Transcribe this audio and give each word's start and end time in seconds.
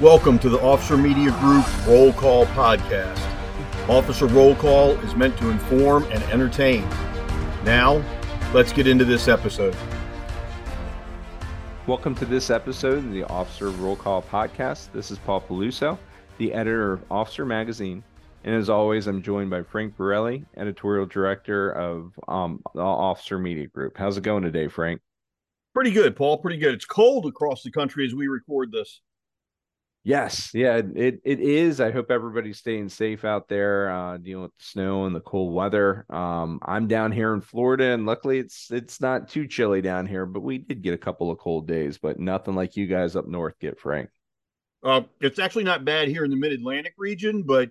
Welcome 0.00 0.38
to 0.38 0.48
the 0.48 0.58
Officer 0.62 0.96
Media 0.96 1.30
Group 1.40 1.86
Roll 1.86 2.10
Call 2.14 2.46
Podcast. 2.46 3.20
Officer 3.86 4.24
Roll 4.28 4.54
Call 4.54 4.92
is 5.00 5.14
meant 5.14 5.36
to 5.36 5.50
inform 5.50 6.04
and 6.04 6.22
entertain. 6.32 6.88
Now, 7.64 8.02
let's 8.54 8.72
get 8.72 8.86
into 8.86 9.04
this 9.04 9.28
episode. 9.28 9.76
Welcome 11.86 12.14
to 12.14 12.24
this 12.24 12.48
episode 12.48 12.96
of 12.96 13.12
the 13.12 13.24
Officer 13.24 13.68
Roll 13.68 13.94
Call 13.94 14.22
Podcast. 14.22 14.90
This 14.92 15.10
is 15.10 15.18
Paul 15.18 15.42
Peluso, 15.42 15.98
the 16.38 16.54
editor 16.54 16.94
of 16.94 17.02
Officer 17.10 17.44
Magazine. 17.44 18.02
And 18.44 18.54
as 18.54 18.70
always, 18.70 19.06
I'm 19.06 19.20
joined 19.20 19.50
by 19.50 19.64
Frank 19.64 19.98
Borelli, 19.98 20.46
editorial 20.56 21.04
director 21.04 21.72
of 21.72 22.18
um, 22.26 22.62
the 22.74 22.80
Officer 22.80 23.38
Media 23.38 23.66
Group. 23.66 23.98
How's 23.98 24.16
it 24.16 24.22
going 24.22 24.44
today, 24.44 24.66
Frank? 24.66 25.02
Pretty 25.74 25.90
good, 25.90 26.16
Paul. 26.16 26.38
Pretty 26.38 26.56
good. 26.56 26.72
It's 26.72 26.86
cold 26.86 27.26
across 27.26 27.62
the 27.62 27.70
country 27.70 28.06
as 28.06 28.14
we 28.14 28.28
record 28.28 28.72
this. 28.72 29.02
Yes, 30.02 30.52
yeah, 30.54 30.80
it 30.94 31.20
it 31.24 31.40
is. 31.40 31.78
I 31.78 31.90
hope 31.90 32.10
everybody's 32.10 32.56
staying 32.56 32.88
safe 32.88 33.22
out 33.22 33.48
there, 33.48 33.90
uh, 33.90 34.16
dealing 34.16 34.44
with 34.44 34.56
the 34.56 34.64
snow 34.64 35.04
and 35.04 35.14
the 35.14 35.20
cold 35.20 35.54
weather. 35.54 36.06
Um, 36.08 36.58
I'm 36.62 36.88
down 36.88 37.12
here 37.12 37.34
in 37.34 37.42
Florida, 37.42 37.92
and 37.92 38.06
luckily 38.06 38.38
it's 38.38 38.70
it's 38.70 39.02
not 39.02 39.28
too 39.28 39.46
chilly 39.46 39.82
down 39.82 40.06
here, 40.06 40.24
but 40.24 40.40
we 40.40 40.56
did 40.56 40.80
get 40.80 40.94
a 40.94 40.98
couple 40.98 41.30
of 41.30 41.38
cold 41.38 41.68
days, 41.68 41.98
but 41.98 42.18
nothing 42.18 42.54
like 42.54 42.76
you 42.76 42.86
guys 42.86 43.14
up 43.14 43.28
north 43.28 43.58
get, 43.60 43.78
Frank. 43.78 44.08
Uh, 44.82 45.02
it's 45.20 45.38
actually 45.38 45.64
not 45.64 45.84
bad 45.84 46.08
here 46.08 46.24
in 46.24 46.30
the 46.30 46.36
Mid 46.36 46.52
Atlantic 46.52 46.94
region, 46.96 47.42
but 47.42 47.70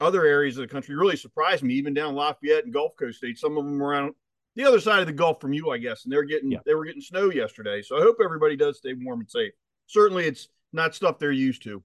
other 0.00 0.24
areas 0.24 0.56
of 0.56 0.62
the 0.62 0.72
country 0.72 0.96
really 0.96 1.16
surprised 1.16 1.62
me. 1.62 1.74
Even 1.74 1.92
down 1.92 2.14
Lafayette 2.14 2.64
and 2.64 2.72
Gulf 2.72 2.92
Coast 2.98 3.18
states, 3.18 3.42
some 3.42 3.58
of 3.58 3.66
them 3.66 3.82
around 3.82 4.14
the 4.56 4.64
other 4.64 4.80
side 4.80 5.00
of 5.00 5.06
the 5.06 5.12
Gulf 5.12 5.38
from 5.38 5.52
you, 5.52 5.70
I 5.70 5.76
guess, 5.76 6.04
and 6.04 6.12
they're 6.12 6.24
getting 6.24 6.50
yeah. 6.50 6.60
they 6.64 6.74
were 6.74 6.86
getting 6.86 7.02
snow 7.02 7.30
yesterday. 7.30 7.82
So 7.82 7.98
I 7.98 8.00
hope 8.00 8.16
everybody 8.24 8.56
does 8.56 8.78
stay 8.78 8.94
warm 8.94 9.20
and 9.20 9.30
safe. 9.30 9.52
Certainly, 9.86 10.24
it's 10.24 10.48
not 10.72 10.94
stuff 10.94 11.18
they're 11.18 11.32
used 11.32 11.62
to. 11.64 11.82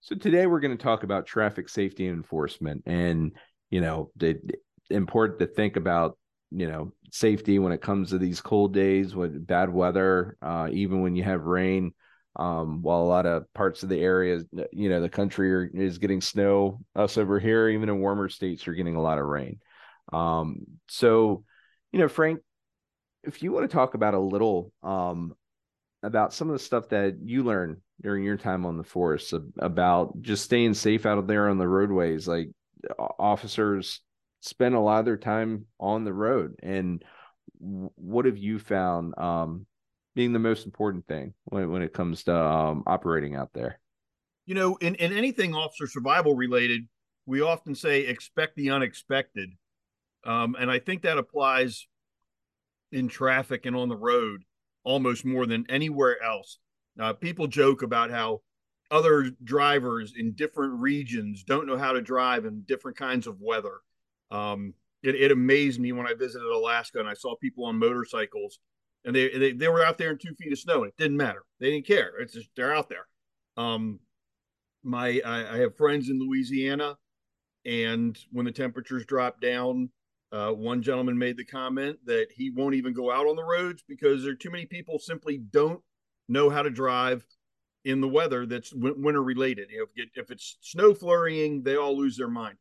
So 0.00 0.14
today 0.14 0.46
we're 0.46 0.60
going 0.60 0.76
to 0.76 0.82
talk 0.82 1.02
about 1.02 1.26
traffic 1.26 1.68
safety 1.68 2.06
and 2.06 2.16
enforcement, 2.16 2.82
and 2.86 3.32
you 3.70 3.80
know, 3.80 4.10
the 4.16 4.40
important 4.88 5.38
to 5.40 5.46
think 5.46 5.76
about 5.76 6.18
you 6.50 6.66
know 6.66 6.92
safety 7.12 7.58
when 7.58 7.72
it 7.72 7.82
comes 7.82 8.10
to 8.10 8.18
these 8.18 8.40
cold 8.40 8.72
days 8.72 9.14
with 9.14 9.46
bad 9.46 9.70
weather, 9.70 10.36
uh, 10.42 10.68
even 10.72 11.02
when 11.02 11.16
you 11.16 11.22
have 11.22 11.42
rain. 11.42 11.92
Um, 12.36 12.80
while 12.82 13.00
a 13.00 13.02
lot 13.02 13.26
of 13.26 13.52
parts 13.54 13.82
of 13.82 13.88
the 13.88 13.98
area, 13.98 14.40
you 14.72 14.88
know, 14.88 15.00
the 15.00 15.08
country 15.08 15.52
are, 15.52 15.70
is 15.74 15.98
getting 15.98 16.20
snow, 16.20 16.80
us 16.94 17.18
over 17.18 17.40
here, 17.40 17.68
even 17.68 17.88
in 17.88 17.98
warmer 17.98 18.28
states, 18.28 18.68
are 18.68 18.72
getting 18.72 18.94
a 18.94 19.02
lot 19.02 19.18
of 19.18 19.26
rain. 19.26 19.58
Um, 20.12 20.60
so, 20.88 21.44
you 21.90 21.98
know, 21.98 22.06
Frank, 22.06 22.40
if 23.24 23.42
you 23.42 23.50
want 23.50 23.68
to 23.68 23.74
talk 23.74 23.94
about 23.94 24.14
a 24.14 24.20
little 24.20 24.72
um, 24.82 25.34
about 26.02 26.32
some 26.32 26.48
of 26.48 26.54
the 26.54 26.64
stuff 26.64 26.88
that 26.88 27.16
you 27.22 27.44
learned 27.44 27.78
during 28.00 28.24
your 28.24 28.36
time 28.36 28.64
on 28.64 28.78
the 28.78 28.84
force 28.84 29.34
about 29.58 30.20
just 30.22 30.44
staying 30.44 30.74
safe 30.74 31.04
out 31.04 31.18
of 31.18 31.26
there 31.26 31.48
on 31.48 31.58
the 31.58 31.68
roadways. 31.68 32.26
Like 32.26 32.50
officers 33.18 34.00
spend 34.40 34.74
a 34.74 34.80
lot 34.80 35.00
of 35.00 35.04
their 35.04 35.18
time 35.18 35.66
on 35.78 36.04
the 36.04 36.12
road, 36.12 36.56
and 36.62 37.04
what 37.60 38.24
have 38.24 38.38
you 38.38 38.58
found 38.58 39.18
um, 39.18 39.66
being 40.14 40.32
the 40.32 40.38
most 40.38 40.64
important 40.64 41.06
thing 41.06 41.34
when, 41.44 41.70
when 41.70 41.82
it 41.82 41.92
comes 41.92 42.24
to 42.24 42.34
um, 42.34 42.82
operating 42.86 43.36
out 43.36 43.50
there? 43.52 43.78
You 44.46 44.54
know, 44.54 44.76
in, 44.76 44.94
in 44.94 45.12
anything 45.12 45.54
officer 45.54 45.86
survival 45.86 46.34
related, 46.34 46.88
we 47.26 47.42
often 47.42 47.74
say 47.74 48.00
expect 48.00 48.56
the 48.56 48.70
unexpected. 48.70 49.50
Um, 50.24 50.56
and 50.58 50.70
I 50.70 50.78
think 50.78 51.02
that 51.02 51.18
applies 51.18 51.86
in 52.92 53.08
traffic 53.08 53.66
and 53.66 53.76
on 53.76 53.88
the 53.88 53.96
road 53.96 54.42
almost 54.84 55.24
more 55.24 55.46
than 55.46 55.66
anywhere 55.68 56.22
else. 56.22 56.58
Uh, 56.98 57.12
people 57.12 57.46
joke 57.46 57.82
about 57.82 58.10
how 58.10 58.40
other 58.90 59.30
drivers 59.44 60.14
in 60.16 60.32
different 60.32 60.74
regions 60.74 61.44
don't 61.44 61.66
know 61.66 61.76
how 61.76 61.92
to 61.92 62.02
drive 62.02 62.44
in 62.44 62.62
different 62.62 62.96
kinds 62.96 63.26
of 63.26 63.40
weather. 63.40 63.78
Um, 64.30 64.74
it, 65.02 65.14
it, 65.14 65.30
amazed 65.30 65.80
me 65.80 65.92
when 65.92 66.06
I 66.06 66.14
visited 66.14 66.46
Alaska 66.46 66.98
and 66.98 67.08
I 67.08 67.14
saw 67.14 67.36
people 67.36 67.64
on 67.64 67.78
motorcycles 67.78 68.58
and 69.04 69.14
they, 69.14 69.28
they, 69.30 69.52
they 69.52 69.68
were 69.68 69.84
out 69.84 69.96
there 69.96 70.10
in 70.10 70.18
two 70.18 70.34
feet 70.34 70.52
of 70.52 70.58
snow 70.58 70.82
and 70.82 70.88
it 70.88 70.96
didn't 70.98 71.16
matter. 71.16 71.42
They 71.58 71.70
didn't 71.70 71.86
care. 71.86 72.18
It's 72.18 72.34
just, 72.34 72.50
they're 72.56 72.74
out 72.74 72.88
there. 72.88 73.06
Um, 73.56 74.00
my, 74.82 75.20
I, 75.24 75.54
I 75.54 75.58
have 75.58 75.76
friends 75.76 76.10
in 76.10 76.20
Louisiana 76.20 76.96
and 77.64 78.18
when 78.32 78.46
the 78.46 78.52
temperatures 78.52 79.04
drop 79.04 79.40
down, 79.40 79.90
uh, 80.32 80.50
one 80.50 80.82
gentleman 80.82 81.18
made 81.18 81.36
the 81.36 81.44
comment 81.44 81.98
that 82.04 82.28
he 82.34 82.50
won't 82.50 82.74
even 82.74 82.92
go 82.92 83.10
out 83.10 83.26
on 83.26 83.36
the 83.36 83.44
roads 83.44 83.82
because 83.88 84.22
there 84.22 84.32
are 84.32 84.36
too 84.36 84.50
many 84.50 84.66
people 84.66 84.98
simply 84.98 85.38
don't 85.38 85.80
know 86.28 86.48
how 86.50 86.62
to 86.62 86.70
drive 86.70 87.26
in 87.84 88.00
the 88.00 88.08
weather 88.08 88.46
that's 88.46 88.72
winter 88.72 89.22
related. 89.22 89.70
You 89.70 89.78
know, 89.78 89.86
if, 89.96 90.08
if 90.14 90.30
it's 90.30 90.58
snow 90.60 90.94
flurrying, 90.94 91.62
they 91.62 91.76
all 91.76 91.96
lose 91.96 92.16
their 92.16 92.28
mind. 92.28 92.58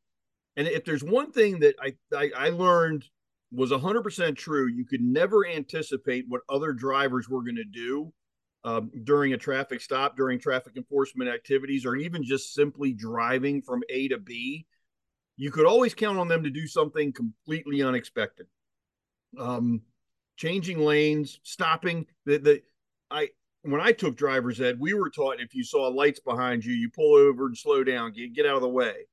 And 0.55 0.67
if 0.67 0.83
there's 0.83 1.03
one 1.03 1.31
thing 1.31 1.59
that 1.59 1.75
I, 1.81 1.93
I, 2.15 2.31
I 2.35 2.49
learned 2.49 3.05
was 3.51 3.71
100% 3.71 4.35
true, 4.35 4.67
you 4.67 4.85
could 4.85 5.01
never 5.01 5.45
anticipate 5.45 6.25
what 6.27 6.41
other 6.49 6.73
drivers 6.73 7.29
were 7.29 7.43
going 7.43 7.55
to 7.55 7.63
do 7.63 8.11
um, 8.63 8.91
during 9.03 9.33
a 9.33 9.37
traffic 9.37 9.81
stop, 9.81 10.17
during 10.17 10.39
traffic 10.39 10.75
enforcement 10.75 11.29
activities, 11.29 11.85
or 11.85 11.95
even 11.95 12.23
just 12.23 12.53
simply 12.53 12.93
driving 12.93 13.61
from 13.61 13.81
A 13.89 14.07
to 14.09 14.17
B 14.17 14.65
you 15.39 15.51
could 15.51 15.65
always 15.65 15.93
count 15.93 16.19
on 16.19 16.27
them 16.27 16.43
to 16.43 16.49
do 16.49 16.67
something 16.67 17.13
completely 17.13 17.81
unexpected. 17.81 18.45
Um, 19.39 19.81
changing 20.35 20.79
lanes, 20.79 21.39
stopping. 21.43 22.05
The, 22.25 22.37
the 22.39 22.61
I 23.09 23.29
when 23.61 23.79
I 23.79 23.93
took 23.93 24.17
driver's 24.17 24.59
ed, 24.59 24.81
we 24.81 24.93
were 24.93 25.09
taught 25.09 25.39
if 25.39 25.55
you 25.55 25.63
saw 25.63 25.87
lights 25.87 26.19
behind 26.19 26.65
you, 26.65 26.73
you 26.73 26.89
pull 26.89 27.15
over 27.15 27.45
and 27.45 27.57
slow 27.57 27.85
down, 27.85 28.11
get, 28.11 28.33
get 28.33 28.45
out 28.45 28.57
of 28.57 28.61
the 28.61 28.67
way. 28.67 29.07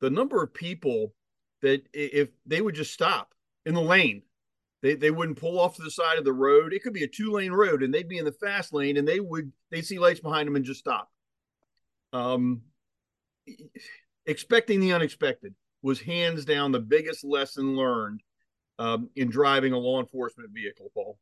The 0.00 0.10
number 0.10 0.42
of 0.42 0.52
people 0.52 1.14
that 1.62 1.86
if 1.92 2.30
they 2.44 2.60
would 2.60 2.74
just 2.74 2.92
stop 2.92 3.32
in 3.64 3.74
the 3.74 3.80
lane, 3.80 4.22
they, 4.82 4.96
they 4.96 5.12
wouldn't 5.12 5.38
pull 5.38 5.60
off 5.60 5.76
to 5.76 5.82
the 5.82 5.90
side 5.90 6.18
of 6.18 6.24
the 6.24 6.32
road. 6.32 6.72
It 6.72 6.82
could 6.82 6.92
be 6.92 7.04
a 7.04 7.08
two 7.08 7.30
lane 7.30 7.52
road 7.52 7.84
and 7.84 7.94
they'd 7.94 8.08
be 8.08 8.18
in 8.18 8.24
the 8.24 8.32
fast 8.32 8.72
lane 8.72 8.96
and 8.96 9.06
they 9.06 9.20
would 9.20 9.52
they'd 9.70 9.86
see 9.86 10.00
lights 10.00 10.18
behind 10.18 10.48
them 10.48 10.56
and 10.56 10.64
just 10.64 10.80
stop. 10.80 11.12
Um, 12.12 12.62
expecting 14.26 14.80
the 14.80 14.92
unexpected 14.92 15.54
was 15.82 16.00
hands 16.00 16.44
down 16.44 16.72
the 16.72 16.80
biggest 16.80 17.24
lesson 17.24 17.76
learned 17.76 18.22
um, 18.78 19.10
in 19.16 19.30
driving 19.30 19.72
a 19.72 19.78
law 19.78 20.00
enforcement 20.00 20.50
vehicle, 20.52 20.90
Paul. 20.94 21.18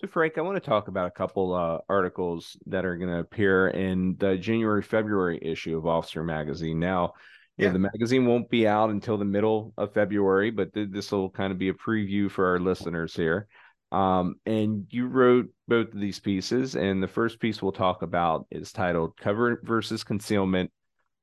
So, 0.00 0.08
Frank, 0.08 0.36
I 0.36 0.42
want 0.42 0.62
to 0.62 0.68
talk 0.68 0.88
about 0.88 1.06
a 1.06 1.12
couple 1.12 1.54
uh, 1.54 1.78
articles 1.88 2.56
that 2.66 2.84
are 2.84 2.96
going 2.96 3.10
to 3.10 3.20
appear 3.20 3.68
in 3.68 4.16
the 4.18 4.36
January 4.36 4.82
February 4.82 5.38
issue 5.40 5.78
of 5.78 5.86
Officer 5.86 6.22
Magazine. 6.22 6.78
Now, 6.78 7.14
yeah, 7.56 7.70
the 7.70 7.78
magazine 7.78 8.26
won't 8.26 8.50
be 8.50 8.66
out 8.66 8.90
until 8.90 9.16
the 9.16 9.24
middle 9.24 9.72
of 9.76 9.94
February, 9.94 10.50
but 10.50 10.74
th- 10.74 10.88
this 10.90 11.12
will 11.12 11.30
kind 11.30 11.52
of 11.52 11.58
be 11.58 11.68
a 11.68 11.74
preview 11.74 12.28
for 12.28 12.48
our 12.48 12.58
listeners 12.58 13.14
here. 13.14 13.46
Um, 13.92 14.34
and 14.44 14.86
you 14.90 15.06
wrote 15.06 15.50
both 15.68 15.94
of 15.94 16.00
these 16.00 16.18
pieces, 16.18 16.74
and 16.74 17.00
the 17.00 17.06
first 17.06 17.38
piece 17.38 17.62
we'll 17.62 17.70
talk 17.70 18.02
about 18.02 18.46
is 18.50 18.72
titled 18.72 19.16
"Cover 19.16 19.60
versus 19.62 20.02
Concealment 20.02 20.72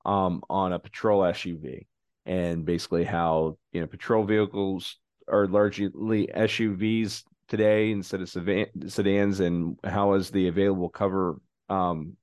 um, 0.06 0.42
on 0.50 0.74
a 0.74 0.80
patrol 0.80 1.22
SUV, 1.22 1.86
and 2.26 2.66
basically 2.66 3.04
how 3.04 3.58
you 3.72 3.82
know 3.82 3.88
patrol 3.88 4.24
vehicles 4.24 4.98
are 5.28 5.48
largely 5.48 5.90
SUVs 5.90 7.24
today 7.48 7.92
instead 7.92 8.22
of 8.22 8.30
sedans, 8.30 9.40
and 9.40 9.78
how 9.84 10.14
has 10.14 10.32
the 10.32 10.48
available 10.48 10.90
cover 10.90 11.40
um, 11.70 12.16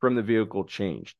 from 0.00 0.14
the 0.14 0.22
vehicle 0.22 0.64
changed? 0.64 1.16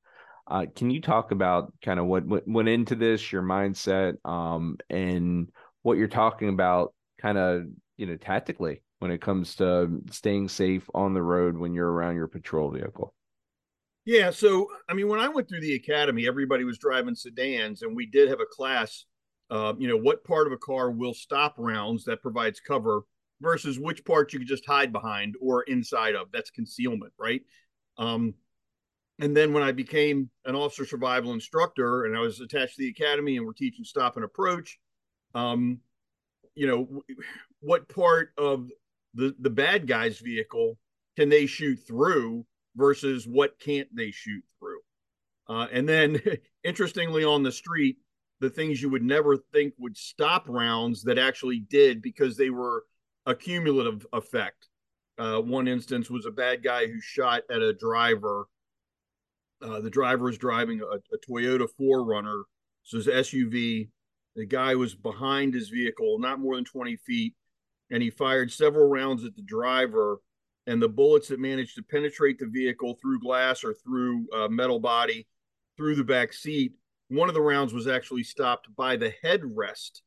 Uh, 0.49 0.67
can 0.77 0.91
you 0.91 1.01
talk 1.01 1.33
about 1.33 1.73
kind 1.83 1.99
of 1.99 2.07
what, 2.07 2.25
what 2.25 2.47
went 2.47 2.69
into 2.69 2.95
this, 2.95 3.33
your 3.33 3.43
mindset, 3.43 4.15
um, 4.25 4.77
and 4.91 5.51
what 5.83 5.99
you're 5.99 6.07
talking 6.07 6.49
about, 6.49 6.95
kind 7.21 7.39
of 7.39 7.65
you 7.97 8.07
know 8.07 8.17
tactically 8.17 8.83
when 8.99 9.11
it 9.11 9.21
comes 9.21 9.57
to 9.57 10.03
staying 10.11 10.49
safe 10.49 10.89
on 10.95 11.15
the 11.15 11.23
road 11.23 11.57
when 11.57 11.75
you're 11.75 11.91
around 11.91 12.17
your 12.17 12.29
patrol 12.29 12.71
vehicle? 12.71 13.13
Yeah. 14.07 14.31
So, 14.31 14.69
I 14.89 14.95
mean, 14.95 15.09
when 15.09 15.21
I 15.21 15.29
went 15.29 15.49
through 15.49 15.61
the 15.61 15.75
academy, 15.75 16.27
everybody 16.27 16.65
was 16.65 16.79
driving 16.79 17.17
sedans, 17.17 17.83
and 17.83 17.95
we 17.95 18.07
did 18.07 18.29
have 18.29 18.41
a 18.41 18.47
class. 18.47 19.05
Uh, 19.51 19.75
you 19.79 19.89
know, 19.89 19.97
what 19.97 20.25
part 20.25 20.47
of 20.47 20.53
a 20.53 20.57
car 20.57 20.91
will 20.91 21.15
stop 21.15 21.55
rounds 21.59 22.05
that 22.05 22.23
provides 22.23 22.61
cover 22.61 23.03
versus 23.41 23.79
which 23.79 24.05
part 24.05 24.33
you 24.33 24.39
could 24.39 24.49
just 24.49 24.67
hide 24.67 24.93
behind 24.93 25.35
or 25.41 25.63
inside 25.65 26.15
of. 26.15 26.29
That's 26.33 26.51
concealment, 26.51 27.13
right? 27.19 27.43
Um, 27.99 28.35
and 29.19 29.37
then 29.37 29.53
when 29.53 29.63
I 29.63 29.73
became 29.73 30.31
an 30.45 30.55
officer 30.55 30.85
survival 30.85 31.33
instructor 31.33 32.05
and 32.05 32.17
I 32.17 32.21
was 32.21 32.41
attached 32.41 32.77
to 32.77 32.83
the 32.83 32.91
academy 32.91 33.37
and 33.37 33.47
we're 33.47 33.53
teaching 33.53 33.85
stop 33.85 34.17
and 34.17 34.25
approach, 34.25 34.79
um, 35.35 35.81
you 36.55 36.67
know, 36.67 37.03
what 37.61 37.89
part 37.89 38.31
of 38.39 38.69
the 39.15 39.35
the 39.41 39.51
bad 39.51 39.87
guy's 39.87 40.19
vehicle 40.19 40.79
can 41.17 41.29
they 41.29 41.47
shoot 41.47 41.79
through 41.87 42.45
versus 42.77 43.27
what 43.27 43.59
can't 43.59 43.89
they 43.95 44.11
shoot 44.11 44.45
through. 44.59 44.81
Uh, 45.49 45.67
and 45.73 45.89
then, 45.89 46.21
interestingly, 46.65 47.25
on 47.25 47.43
the 47.43 47.53
street, 47.53 47.97
the 48.41 48.51
things 48.51 48.83
you 48.83 48.91
would 48.91 49.03
never 49.03 49.37
think 49.37 49.75
would 49.79 49.97
stop 49.97 50.45
rounds 50.49 51.03
that 51.05 51.19
actually 51.19 51.61
did 51.61 52.03
because 52.03 52.37
they 52.37 52.51
were 52.51 52.85
a 53.25 53.35
cumulative 53.35 54.07
effect. 54.13 54.69
Uh, 55.19 55.41
one 55.41 55.67
instance 55.67 56.11
was 56.11 56.27
a 56.27 56.31
bad 56.31 56.63
guy 56.63 56.87
who 56.87 57.01
shot 57.01 57.43
at 57.51 57.63
a 57.63 57.73
driver. 57.73 58.47
Uh, 59.63 59.81
the 59.81 59.91
driver 59.91 60.25
was 60.25 60.37
driving 60.37 60.83
a, 60.83 60.85
a 60.85 61.19
Toyota 61.29 61.67
4Runner, 61.81 62.43
so 62.83 62.99
his 62.99 63.07
SUV. 63.07 63.89
The 64.35 64.45
guy 64.45 64.75
was 64.75 64.95
behind 64.95 65.55
his 65.55 65.71
vehicle, 65.71 66.19
not 66.19 66.41
more 66.41 66.57
than 66.57 66.67
20 66.67 66.97
feet, 66.97 67.35
and 67.91 68.03
he 68.03 68.11
fired 68.11 68.53
several 68.53 68.87
rounds 68.87 69.25
at 69.25 69.35
the 69.35 69.43
driver. 69.43 70.19
And 70.67 70.83
the 70.83 70.89
bullets 70.89 71.29
that 71.29 71.39
managed 71.39 71.77
to 71.77 71.83
penetrate 71.83 72.39
the 72.39 72.47
vehicle 72.47 72.99
through 73.01 73.21
glass 73.21 73.63
or 73.63 73.75
through 73.75 74.27
uh, 74.33 74.49
metal 74.49 74.81
body, 74.81 75.27
through 75.77 75.95
the 75.95 76.05
back 76.05 76.33
seat, 76.33 76.73
one 77.09 77.29
of 77.29 77.35
the 77.35 77.41
rounds 77.41 77.73
was 77.73 77.87
actually 77.87 78.25
stopped 78.25 78.75
by 78.75 78.97
the 78.97 79.13
headrest 79.25 80.03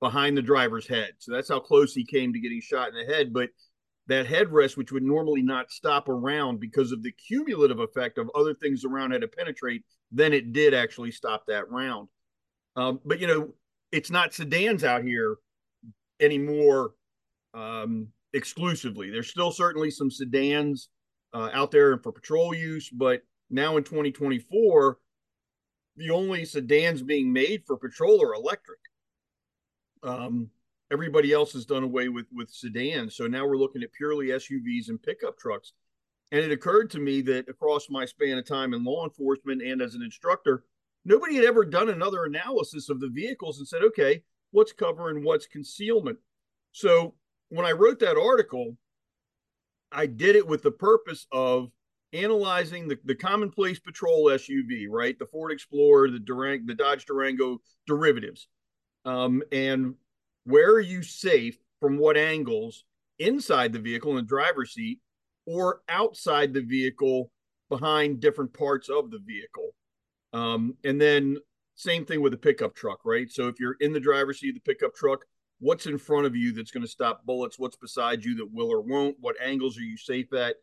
behind 0.00 0.36
the 0.36 0.42
driver's 0.42 0.88
head. 0.88 1.12
So 1.18 1.32
that's 1.32 1.48
how 1.48 1.60
close 1.60 1.94
he 1.94 2.04
came 2.04 2.32
to 2.32 2.40
getting 2.40 2.60
shot 2.60 2.88
in 2.88 2.94
the 2.94 3.12
head. 3.12 3.32
But 3.32 3.50
that 4.08 4.26
headrest, 4.26 4.76
which 4.76 4.90
would 4.90 5.04
normally 5.04 5.42
not 5.42 5.70
stop 5.70 6.08
around 6.08 6.58
because 6.58 6.90
of 6.90 7.02
the 7.02 7.12
cumulative 7.12 7.78
effect 7.78 8.18
of 8.18 8.30
other 8.34 8.54
things 8.54 8.84
around 8.84 9.12
had 9.12 9.20
to 9.20 9.28
penetrate, 9.28 9.84
then 10.10 10.32
it 10.32 10.52
did 10.52 10.74
actually 10.74 11.12
stop 11.12 11.44
that 11.46 11.70
round. 11.70 12.08
Um, 12.74 13.00
but 13.04 13.20
you 13.20 13.28
know, 13.28 13.54
it's 13.92 14.10
not 14.10 14.34
sedans 14.34 14.82
out 14.82 15.04
here 15.04 15.36
anymore 16.18 16.92
um, 17.54 18.08
exclusively. 18.32 19.10
There's 19.10 19.30
still 19.30 19.52
certainly 19.52 19.90
some 19.90 20.10
sedans 20.10 20.88
uh, 21.32 21.50
out 21.52 21.70
there 21.70 21.98
for 21.98 22.12
patrol 22.12 22.54
use, 22.54 22.90
but 22.90 23.22
now 23.50 23.76
in 23.76 23.84
2024, 23.84 24.98
the 25.96 26.10
only 26.10 26.44
sedans 26.44 27.02
being 27.02 27.32
made 27.32 27.64
for 27.66 27.76
patrol 27.76 28.22
are 28.22 28.34
electric. 28.34 28.78
Um, 30.02 30.48
everybody 30.90 31.32
else 31.32 31.52
has 31.52 31.66
done 31.66 31.82
away 31.82 32.08
with 32.08 32.26
with 32.32 32.50
sedans, 32.50 33.16
so 33.16 33.26
now 33.26 33.46
we're 33.46 33.56
looking 33.56 33.82
at 33.82 33.92
purely 33.92 34.28
SUVs 34.28 34.88
and 34.88 35.02
pickup 35.02 35.38
trucks. 35.38 35.72
And 36.32 36.40
it 36.40 36.52
occurred 36.52 36.90
to 36.90 37.00
me 37.00 37.22
that 37.22 37.48
across 37.48 37.90
my 37.90 38.04
span 38.04 38.38
of 38.38 38.46
time 38.46 38.72
in 38.72 38.84
law 38.84 39.04
enforcement 39.04 39.62
and 39.62 39.82
as 39.82 39.94
an 39.94 40.02
instructor, 40.02 40.64
nobody 41.04 41.34
had 41.34 41.44
ever 41.44 41.64
done 41.64 41.88
another 41.88 42.24
analysis 42.24 42.88
of 42.88 43.00
the 43.00 43.08
vehicles 43.08 43.58
and 43.58 43.66
said, 43.66 43.82
okay, 43.82 44.22
what's 44.52 44.72
cover 44.72 45.10
and 45.10 45.24
what's 45.24 45.46
concealment. 45.46 46.18
So 46.72 47.14
when 47.50 47.66
I 47.66 47.72
wrote 47.72 47.98
that 48.00 48.16
article, 48.16 48.76
I 49.92 50.06
did 50.06 50.36
it 50.36 50.46
with 50.46 50.62
the 50.62 50.70
purpose 50.70 51.26
of 51.32 51.70
analyzing 52.12 52.88
the, 52.88 52.98
the 53.04 53.14
commonplace 53.14 53.78
patrol 53.78 54.24
SUV, 54.26 54.86
right? 54.88 55.18
The 55.18 55.26
Ford 55.26 55.52
Explorer, 55.52 56.10
the 56.10 56.18
Durang, 56.18 56.66
the 56.66 56.74
Dodge 56.74 57.04
Durango 57.04 57.60
derivatives. 57.86 58.48
Um, 59.04 59.42
and 59.52 59.94
where 60.44 60.70
are 60.70 60.80
you 60.80 61.02
safe 61.02 61.58
from 61.80 61.98
what 61.98 62.16
angles 62.16 62.84
inside 63.18 63.72
the 63.72 63.78
vehicle 63.78 64.10
in 64.10 64.16
the 64.16 64.22
driver's 64.22 64.74
seat 64.74 65.00
or 65.46 65.82
outside 65.88 66.52
the 66.52 66.62
vehicle 66.62 67.30
behind 67.68 68.20
different 68.20 68.52
parts 68.52 68.88
of 68.88 69.10
the 69.10 69.20
vehicle? 69.24 69.70
Um, 70.32 70.76
and 70.84 71.00
then 71.00 71.38
same 71.74 72.04
thing 72.04 72.20
with 72.20 72.34
a 72.34 72.38
pickup 72.38 72.74
truck, 72.74 73.00
right? 73.04 73.30
So 73.30 73.48
if 73.48 73.58
you're 73.58 73.76
in 73.80 73.92
the 73.92 74.00
driver's 74.00 74.40
seat 74.40 74.50
of 74.50 74.54
the 74.56 74.72
pickup 74.72 74.94
truck, 74.94 75.24
what's 75.60 75.86
in 75.86 75.98
front 75.98 76.26
of 76.26 76.34
you 76.34 76.52
that's 76.52 76.72
going 76.72 76.84
to 76.84 76.90
stop 76.90 77.24
bullets? 77.24 77.58
What's 77.58 77.76
beside 77.76 78.24
you 78.24 78.34
that 78.36 78.52
will 78.52 78.70
or 78.70 78.80
won't? 78.80 79.16
What 79.20 79.36
angles 79.40 79.78
are 79.78 79.82
you 79.82 79.96
safe 79.96 80.32
at? 80.32 80.56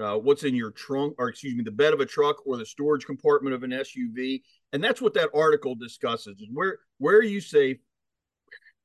uh, 0.00 0.16
what's 0.16 0.44
in 0.44 0.54
your 0.54 0.70
trunk, 0.70 1.14
or 1.18 1.28
excuse 1.28 1.54
me, 1.54 1.64
the 1.64 1.70
bed 1.70 1.92
of 1.92 2.00
a 2.00 2.06
truck 2.06 2.46
or 2.46 2.56
the 2.56 2.66
storage 2.66 3.04
compartment 3.04 3.54
of 3.54 3.62
an 3.62 3.70
SUV, 3.70 4.42
and 4.72 4.82
that's 4.82 5.00
what 5.02 5.14
that 5.14 5.30
article 5.34 5.74
discusses. 5.74 6.40
Is 6.40 6.48
where 6.52 6.78
where 6.98 7.16
are 7.16 7.22
you 7.22 7.40
safe, 7.40 7.78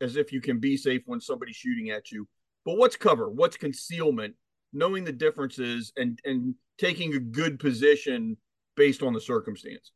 as 0.02 0.16
if 0.16 0.32
you 0.32 0.42
can 0.42 0.60
be 0.60 0.76
safe 0.78 1.04
when 1.06 1.22
somebody's 1.22 1.56
shooting 1.56 1.92
at 1.92 2.12
you, 2.12 2.28
but 2.66 2.78
what's 2.78 2.96
cover, 2.96 3.30
what's 3.30 3.58
concealment, 3.58 4.36
knowing 4.72 5.04
the 5.04 5.12
differences, 5.12 5.94
and 5.98 6.20
and 6.26 6.56
taking 6.78 7.14
a 7.14 7.20
good 7.20 7.60
position 7.60 8.38
based 8.76 9.04
on 9.04 9.14
the 9.14 9.22
circumstances. 9.22 9.92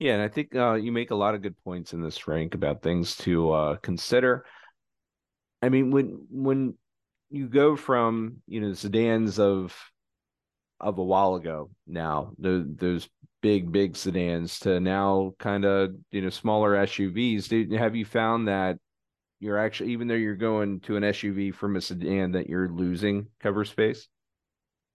Yeah, 0.00 0.14
and 0.14 0.22
I 0.22 0.28
think 0.28 0.56
uh, 0.56 0.74
you 0.74 0.92
make 0.92 1.10
a 1.10 1.14
lot 1.14 1.34
of 1.34 1.42
good 1.42 1.62
points 1.62 1.92
in 1.92 2.00
this, 2.00 2.16
Frank, 2.16 2.54
about 2.54 2.82
things 2.82 3.16
to 3.18 3.52
uh, 3.52 3.76
consider. 3.76 4.46
I 5.60 5.68
mean, 5.68 5.90
when 5.90 6.26
when 6.30 6.74
you 7.28 7.48
go 7.48 7.76
from 7.76 8.38
you 8.46 8.62
know 8.62 8.72
sedans 8.72 9.38
of 9.38 9.76
of 10.80 10.96
a 10.96 11.04
while 11.04 11.34
ago 11.34 11.70
now 11.86 12.32
the, 12.38 12.66
those 12.78 13.08
big 13.42 13.70
big 13.70 13.94
sedans 13.94 14.58
to 14.60 14.80
now 14.80 15.34
kind 15.38 15.66
of 15.66 15.94
you 16.10 16.22
know 16.22 16.30
smaller 16.30 16.74
SUVs. 16.74 17.48
Do, 17.48 17.76
have 17.76 17.94
you 17.94 18.06
found 18.06 18.48
that 18.48 18.78
you're 19.38 19.58
actually 19.58 19.92
even 19.92 20.08
though 20.08 20.14
you're 20.14 20.34
going 20.34 20.80
to 20.80 20.96
an 20.96 21.02
SUV 21.02 21.54
from 21.54 21.76
a 21.76 21.80
sedan 21.80 22.32
that 22.32 22.48
you're 22.48 22.70
losing 22.70 23.26
cover 23.38 23.66
space? 23.66 24.08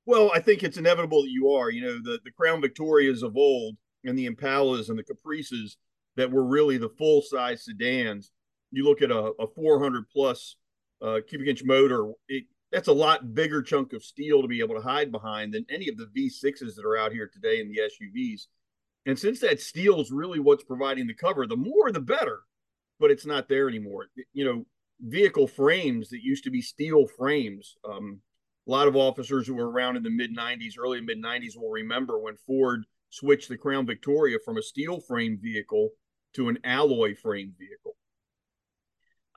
Well, 0.08 0.32
I 0.34 0.40
think 0.40 0.64
it's 0.64 0.78
inevitable 0.78 1.22
that 1.22 1.32
you 1.32 1.52
are. 1.52 1.70
You 1.70 1.82
know, 1.84 1.98
the 2.02 2.20
the 2.24 2.32
Crown 2.32 2.60
Victorias 2.60 3.22
of 3.22 3.38
old 3.38 3.78
and 4.06 4.18
the 4.18 4.30
Impalas 4.30 4.90
and 4.90 4.98
the 4.98 5.04
Caprices 5.04 5.78
that 6.16 6.32
were 6.32 6.46
really 6.46 6.78
the 6.78 6.90
full 6.90 7.22
size 7.22 7.66
sedans. 7.66 8.32
You 8.72 8.84
look 8.84 9.02
at 9.02 9.12
a, 9.12 9.32
a 9.40 9.48
400 9.48 10.10
plus 10.10 10.56
uh, 11.02 11.20
cubic 11.28 11.48
inch 11.48 11.64
motor, 11.64 12.12
it, 12.28 12.46
that's 12.72 12.88
a 12.88 12.94
lot 12.94 13.34
bigger 13.34 13.62
chunk 13.62 13.94
of 13.94 14.04
steel 14.04 14.42
to 14.42 14.48
be 14.48 14.60
able 14.60 14.76
to 14.76 14.82
hide 14.82 15.12
behind 15.12 15.54
than 15.54 15.66
any 15.70 15.88
of 15.88 15.98
the 15.98 16.10
V6s 16.16 16.76
that 16.76 16.86
are 16.86 16.98
out 16.98 17.12
here 17.12 17.30
today 17.32 17.60
in 17.60 17.70
the 17.70 17.80
SUVs. 17.80 18.48
And 19.06 19.18
since 19.18 19.40
that 19.42 19.62
steel 19.62 20.02
is 20.02 20.12
really 20.12 20.40
what's 20.40 20.64
providing 20.64 21.08
the 21.08 21.14
cover, 21.14 21.46
the 21.46 21.56
more 21.56 21.92
the 21.92 22.02
better, 22.02 22.42
but 23.00 23.12
it's 23.12 23.26
not 23.26 23.48
there 23.48 23.70
anymore. 23.70 24.08
You 24.34 24.46
know, 24.46 24.66
vehicle 25.00 25.48
frames 25.48 26.10
that 26.10 26.24
used 26.24 26.44
to 26.46 26.52
be 26.52 26.62
steel 26.62 27.08
frames. 27.08 27.78
Um, 27.88 28.22
a 28.68 28.72
lot 28.72 28.88
of 28.88 28.96
officers 28.96 29.46
who 29.46 29.56
were 29.56 29.70
around 29.70 29.96
in 29.96 30.04
the 30.04 30.10
mid 30.10 30.36
90s, 30.36 30.74
early 30.80 31.02
mid 31.02 31.22
90s 31.22 31.56
will 31.56 31.70
remember 31.70 32.18
when 32.18 32.36
Ford 32.48 32.86
switched 33.16 33.50
the 33.50 33.58
Crown 33.58 33.86
Victoria 33.86 34.38
from 34.44 34.58
a 34.58 34.62
steel 34.62 35.00
frame 35.00 35.40
vehicle 35.42 35.90
to 36.34 36.50
an 36.50 36.60
alloy 36.64 37.16
frame 37.16 37.54
vehicle. 37.58 37.96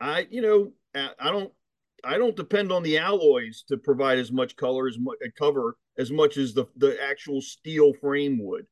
I, 0.01 0.27
you 0.31 0.43
know, 0.43 0.73
I 0.95 1.31
don't 1.31 1.53
I 2.05 2.19
don't 2.19 2.37
depend 2.37 2.73
on 2.73 2.83
the 2.83 2.99
alloys 2.99 3.65
to 3.69 3.77
provide 3.77 4.19
as 4.19 4.31
much 4.31 4.57
color 4.57 4.89
as 4.89 4.99
much 4.99 5.19
cover 5.39 5.77
as 5.97 6.11
much 6.11 6.37
as 6.37 6.55
the 6.55 6.67
the 6.77 6.97
actual 7.03 7.41
steel 7.41 7.93
frame 7.95 8.39
would. 8.45 8.67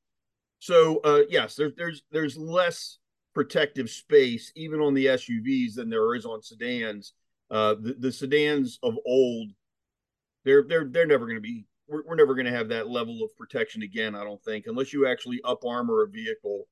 So 0.58 0.98
uh, 1.04 1.22
yes, 1.28 1.54
there's 1.54 1.72
there's 1.76 2.02
there's 2.10 2.36
less 2.36 2.98
protective 3.34 3.90
space 3.90 4.50
even 4.56 4.80
on 4.80 4.94
the 4.94 5.06
SUVs 5.06 5.74
than 5.74 5.90
there 5.90 6.14
is 6.14 6.24
on 6.24 6.42
sedans. 6.42 7.12
Uh, 7.50 7.74
the, 7.80 7.94
the 7.98 8.12
sedans 8.12 8.78
of 8.82 8.94
old, 9.06 9.50
they're 10.44 10.64
they're 10.68 10.88
they're 10.90 11.06
never 11.06 11.26
going 11.26 11.36
to 11.36 11.40
be. 11.40 11.66
We're, 11.88 12.02
we're 12.04 12.16
never 12.16 12.34
going 12.34 12.46
to 12.46 12.52
have 12.52 12.68
that 12.68 12.88
level 12.88 13.22
of 13.22 13.36
protection 13.36 13.82
again. 13.82 14.14
I 14.14 14.24
don't 14.24 14.42
think, 14.42 14.66
unless 14.66 14.92
you 14.92 15.06
actually 15.06 15.40
up 15.44 15.64
armor 15.64 16.02
a 16.02 16.08
vehicle. 16.08 16.66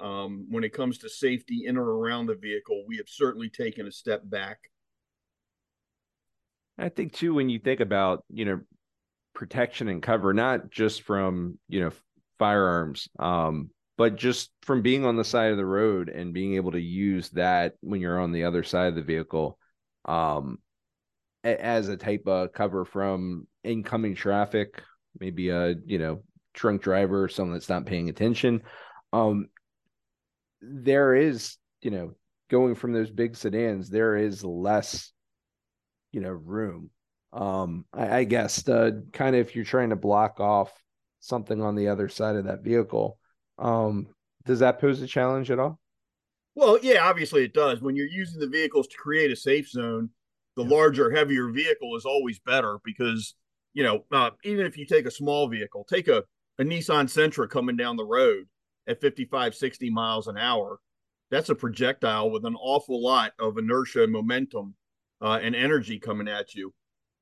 Um, 0.00 0.46
when 0.50 0.64
it 0.64 0.74
comes 0.74 0.98
to 0.98 1.08
safety 1.08 1.62
in 1.64 1.78
or 1.78 1.84
around 1.84 2.26
the 2.26 2.34
vehicle, 2.34 2.84
we 2.86 2.98
have 2.98 3.08
certainly 3.08 3.48
taken 3.48 3.86
a 3.86 3.92
step 3.92 4.20
back 4.24 4.58
I 6.78 6.88
think 6.88 7.12
too, 7.12 7.34
when 7.34 7.48
you 7.48 7.58
think 7.58 7.80
about, 7.80 8.24
you 8.32 8.44
know, 8.44 8.60
protection 9.34 9.88
and 9.88 10.02
cover, 10.02 10.32
not 10.32 10.70
just 10.70 11.02
from, 11.02 11.58
you 11.68 11.80
know, 11.80 11.90
firearms, 12.38 13.08
um, 13.18 13.70
but 13.96 14.14
just 14.14 14.50
from 14.62 14.82
being 14.82 15.04
on 15.04 15.16
the 15.16 15.24
side 15.24 15.50
of 15.50 15.56
the 15.56 15.66
road 15.66 16.08
and 16.08 16.32
being 16.32 16.54
able 16.54 16.70
to 16.72 16.80
use 16.80 17.30
that 17.30 17.74
when 17.80 18.00
you're 18.00 18.20
on 18.20 18.30
the 18.30 18.44
other 18.44 18.62
side 18.62 18.88
of 18.88 18.94
the 18.94 19.02
vehicle, 19.02 19.58
um, 20.04 20.58
as 21.44 21.88
a 21.88 21.96
type 21.96 22.26
of 22.26 22.52
cover 22.52 22.84
from 22.84 23.46
incoming 23.64 24.14
traffic, 24.14 24.82
maybe 25.18 25.50
a, 25.50 25.74
you 25.86 25.98
know, 25.98 26.22
drunk 26.54 26.82
driver, 26.82 27.28
someone 27.28 27.54
that's 27.54 27.68
not 27.68 27.86
paying 27.86 28.08
attention. 28.08 28.62
Um, 29.12 29.48
there 30.60 31.14
is, 31.14 31.56
you 31.82 31.90
know, 31.90 32.14
going 32.48 32.74
from 32.74 32.92
those 32.92 33.10
big 33.10 33.36
sedans, 33.36 33.88
there 33.90 34.16
is 34.16 34.44
less 34.44 35.12
you 36.12 36.20
know 36.20 36.30
room. 36.30 36.90
Um 37.32 37.84
i, 37.92 38.18
I 38.18 38.24
guess 38.24 38.62
the 38.62 39.06
kind 39.12 39.36
of 39.36 39.46
if 39.46 39.54
you're 39.54 39.64
trying 39.64 39.90
to 39.90 39.96
block 39.96 40.40
off 40.40 40.72
something 41.20 41.60
on 41.60 41.74
the 41.74 41.88
other 41.88 42.08
side 42.08 42.36
of 42.36 42.44
that 42.44 42.62
vehicle 42.62 43.18
um 43.58 44.06
does 44.46 44.60
that 44.60 44.80
pose 44.80 45.02
a 45.02 45.06
challenge 45.06 45.50
at 45.50 45.58
all? 45.58 45.78
Well 46.54 46.78
yeah 46.82 47.06
obviously 47.06 47.44
it 47.44 47.54
does. 47.54 47.80
When 47.82 47.96
you're 47.96 48.06
using 48.06 48.40
the 48.40 48.46
vehicles 48.46 48.86
to 48.88 48.96
create 48.96 49.30
a 49.30 49.36
safe 49.36 49.68
zone 49.68 50.10
the 50.58 50.64
yeah. 50.64 50.76
larger 50.76 51.10
heavier 51.10 51.48
vehicle 51.48 51.96
is 51.96 52.04
always 52.04 52.38
better 52.40 52.78
because 52.84 53.34
you 53.72 53.82
know 53.82 54.04
uh, 54.12 54.30
even 54.44 54.66
if 54.66 54.76
you 54.76 54.84
take 54.84 55.06
a 55.06 55.10
small 55.10 55.48
vehicle 55.48 55.86
take 55.88 56.08
a, 56.08 56.22
a 56.58 56.64
nissan 56.64 57.06
sentra 57.06 57.48
coming 57.48 57.76
down 57.76 57.96
the 57.96 58.04
road 58.04 58.44
at 58.86 59.00
55 59.00 59.54
60 59.54 59.90
miles 59.90 60.26
an 60.26 60.36
hour 60.36 60.78
that's 61.30 61.48
a 61.48 61.54
projectile 61.54 62.30
with 62.30 62.44
an 62.44 62.56
awful 62.56 63.02
lot 63.02 63.32
of 63.38 63.58
inertia 63.58 64.02
and 64.04 64.12
momentum 64.12 64.74
uh, 65.20 65.38
and 65.42 65.54
energy 65.54 65.98
coming 65.98 66.28
at 66.28 66.54
you. 66.54 66.72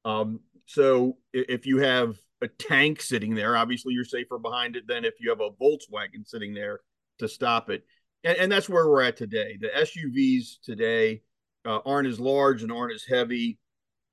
Um, 0.04 0.40
so 0.66 1.16
if 1.32 1.66
you 1.66 1.78
have 1.78 2.16
a 2.42 2.48
tank 2.48 3.00
sitting 3.00 3.34
there, 3.34 3.56
obviously 3.56 3.94
you're 3.94 4.04
safer 4.04 4.38
behind 4.38 4.76
it 4.76 4.86
than 4.86 5.04
if 5.04 5.14
you 5.20 5.30
have 5.30 5.40
a 5.40 5.50
Volkswagen 5.50 6.26
sitting 6.26 6.54
there 6.54 6.80
to 7.18 7.28
stop 7.28 7.70
it. 7.70 7.84
And, 8.24 8.36
and 8.38 8.52
that's 8.52 8.68
where 8.68 8.88
we're 8.88 9.02
at 9.02 9.16
today. 9.16 9.58
The 9.60 9.68
SUVs 9.68 10.60
today 10.62 11.22
uh, 11.66 11.80
aren't 11.84 12.08
as 12.08 12.20
large 12.20 12.62
and 12.62 12.72
aren't 12.72 12.94
as 12.94 13.04
heavy. 13.04 13.58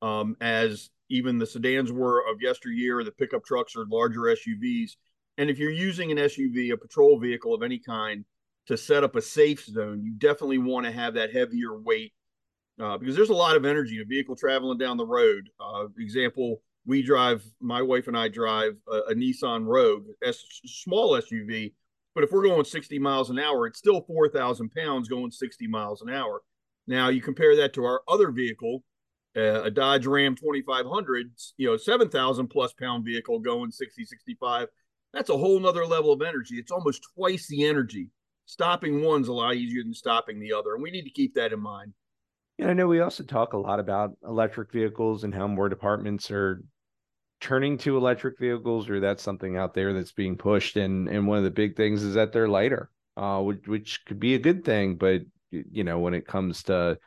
um, 0.02 0.36
as 0.42 0.90
even 1.10 1.38
the 1.38 1.46
sedans 1.46 1.92
were 1.92 2.20
of 2.30 2.42
yesteryear. 2.42 3.04
The 3.04 3.12
pickup 3.12 3.46
trucks 3.46 3.76
are 3.76 3.86
larger 3.90 4.22
SUVs. 4.22 4.92
And 5.38 5.50
if 5.50 5.58
you're 5.60 5.72
using 5.72 6.12
an 6.12 6.18
SUV, 6.18 6.74
a 6.74 6.78
patrol 6.78 7.20
vehicle 7.20 7.54
of 7.54 7.64
any 7.64 7.80
kind, 7.80 8.26
to 8.68 8.78
set 8.78 9.04
up 9.04 9.16
a 9.16 9.22
safe 9.22 9.66
zone, 9.66 10.02
you 10.04 10.14
definitely 10.18 10.58
want 10.58 10.86
to 10.86 10.92
have 10.92 11.16
that 11.16 11.34
heavier 11.34 11.78
weight 11.80 12.14
uh, 12.82 12.98
because 12.98 13.16
there's 13.16 13.30
a 13.30 13.34
lot 13.34 13.56
of 13.58 13.66
energy 13.66 13.96
in 13.98 14.02
a 14.02 14.06
vehicle 14.06 14.36
traveling 14.36 14.78
down 14.78 14.98
the 14.98 15.06
road. 15.06 15.50
Uh, 15.60 15.86
example, 16.00 16.62
we 16.86 17.02
drive, 17.02 17.44
my 17.62 17.82
wife 17.82 18.08
and 18.08 18.18
I 18.18 18.28
drive 18.30 18.74
a, 18.92 19.12
a 19.12 19.16
Nissan 19.16 19.66
Rogue, 19.66 20.06
a 20.24 20.34
small 20.66 21.12
SUV, 21.14 21.74
but 22.16 22.24
if 22.24 22.32
we're 22.32 22.44
going 22.44 22.66
60 22.66 23.00
miles 23.00 23.30
an 23.30 23.40
hour, 23.40 23.68
it's 23.68 23.80
still 23.80 24.02
4,000 24.02 24.70
pounds 24.72 25.10
going 25.10 25.32
60 25.32 25.68
miles 25.68 26.02
an 26.02 26.10
hour. 26.10 26.42
Now 26.88 27.10
you 27.10 27.22
compare 27.22 27.56
that 27.58 27.74
to 27.74 27.86
our 27.86 28.02
other 28.08 28.32
vehicle, 28.32 28.84
uh, 29.36 29.64
a 29.64 29.72
Dodge 29.72 30.06
Ram 30.06 30.36
2500, 30.36 31.32
you 31.58 31.68
know, 31.68 31.78
7,000 31.78 32.48
plus 32.48 32.74
pound 32.74 33.06
vehicle 33.06 33.40
going 33.40 33.72
60, 33.72 34.06
65. 34.06 34.68
That's 35.14 35.30
a 35.30 35.38
whole 35.38 35.60
nother 35.60 35.86
level 35.86 36.12
of 36.12 36.22
energy. 36.22 36.56
It's 36.56 36.72
almost 36.72 37.08
twice 37.16 37.48
the 37.48 37.66
energy. 37.66 38.10
Stopping 38.46 39.04
one's 39.04 39.30
a 39.30 39.34
lot 39.34 39.56
easier 39.56 39.84
than 39.84 39.94
stopping 39.94 40.40
the 40.40 40.54
other. 40.54 40.74
And 40.74 40.84
we 40.84 40.92
need 40.92 41.04
to 41.04 41.10
keep 41.10 41.36
that 41.36 41.54
in 41.54 41.60
mind. 41.60 41.94
And 42.60 42.70
I 42.70 42.74
know 42.74 42.88
we 42.88 43.00
also 43.00 43.24
talk 43.24 43.54
a 43.54 43.58
lot 43.58 43.80
about 43.80 44.12
electric 44.24 44.72
vehicles 44.72 45.24
and 45.24 45.34
how 45.34 45.48
more 45.48 45.70
departments 45.70 46.30
are 46.30 46.64
turning 47.42 47.78
to 47.78 47.98
electric 47.98 48.40
vehicles, 48.40 48.90
or 48.90 49.00
that's 49.00 49.24
something 49.24 49.58
out 49.58 49.74
there 49.74 49.94
that's 49.94 50.12
being 50.12 50.38
pushed. 50.38 50.78
And 50.78 51.08
and 51.08 51.28
one 51.28 51.38
of 51.38 51.44
the 51.44 51.52
big 51.52 51.76
things 51.76 52.04
is 52.04 52.14
that 52.16 52.32
they're 52.32 52.48
lighter, 52.48 52.90
uh, 53.18 53.42
which, 53.42 53.68
which 53.68 54.06
could 54.06 54.20
be 54.20 54.36
a 54.36 54.40
good 54.40 54.64
thing. 54.64 54.96
But 54.96 55.22
you 55.72 55.84
know, 55.84 56.00
when 56.00 56.14
it 56.14 56.28
comes 56.28 56.64
to 56.64 56.98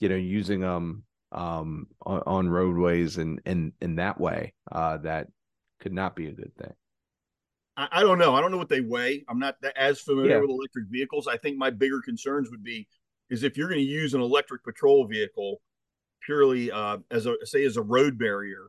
you 0.00 0.08
know 0.08 0.16
using 0.16 0.60
them 0.60 1.04
um, 1.30 1.86
on, 2.04 2.22
on, 2.26 2.48
roadways 2.48 3.18
and 3.18 3.40
in 3.46 3.72
in 3.80 3.96
that 3.96 4.20
way, 4.20 4.54
uh, 4.70 4.98
that 4.98 5.28
could 5.80 5.92
not 5.92 6.16
be 6.16 6.28
a 6.28 6.32
good 6.32 6.52
thing. 6.56 6.72
I, 7.76 7.88
I 7.92 8.00
don't 8.00 8.18
know. 8.18 8.34
I 8.34 8.40
don't 8.40 8.50
know 8.50 8.58
what 8.58 8.68
they 8.68 8.80
weigh. 8.80 9.24
I'm 9.28 9.38
not 9.38 9.56
as 9.76 10.00
familiar 10.00 10.32
yeah. 10.32 10.40
with 10.40 10.50
electric 10.50 10.86
vehicles. 10.90 11.26
I 11.26 11.36
think 11.36 11.56
my 11.56 11.70
bigger 11.70 12.00
concerns 12.00 12.50
would 12.50 12.64
be 12.64 12.88
is 13.30 13.42
if 13.42 13.56
you're 13.56 13.68
going 13.68 13.80
to 13.80 13.86
use 13.86 14.14
an 14.14 14.20
electric 14.20 14.62
patrol 14.62 15.06
vehicle 15.06 15.60
purely 16.24 16.70
uh, 16.70 16.98
as 17.10 17.26
a 17.26 17.34
say 17.44 17.64
as 17.64 17.76
a 17.76 17.82
road 17.82 18.18
barrier, 18.18 18.68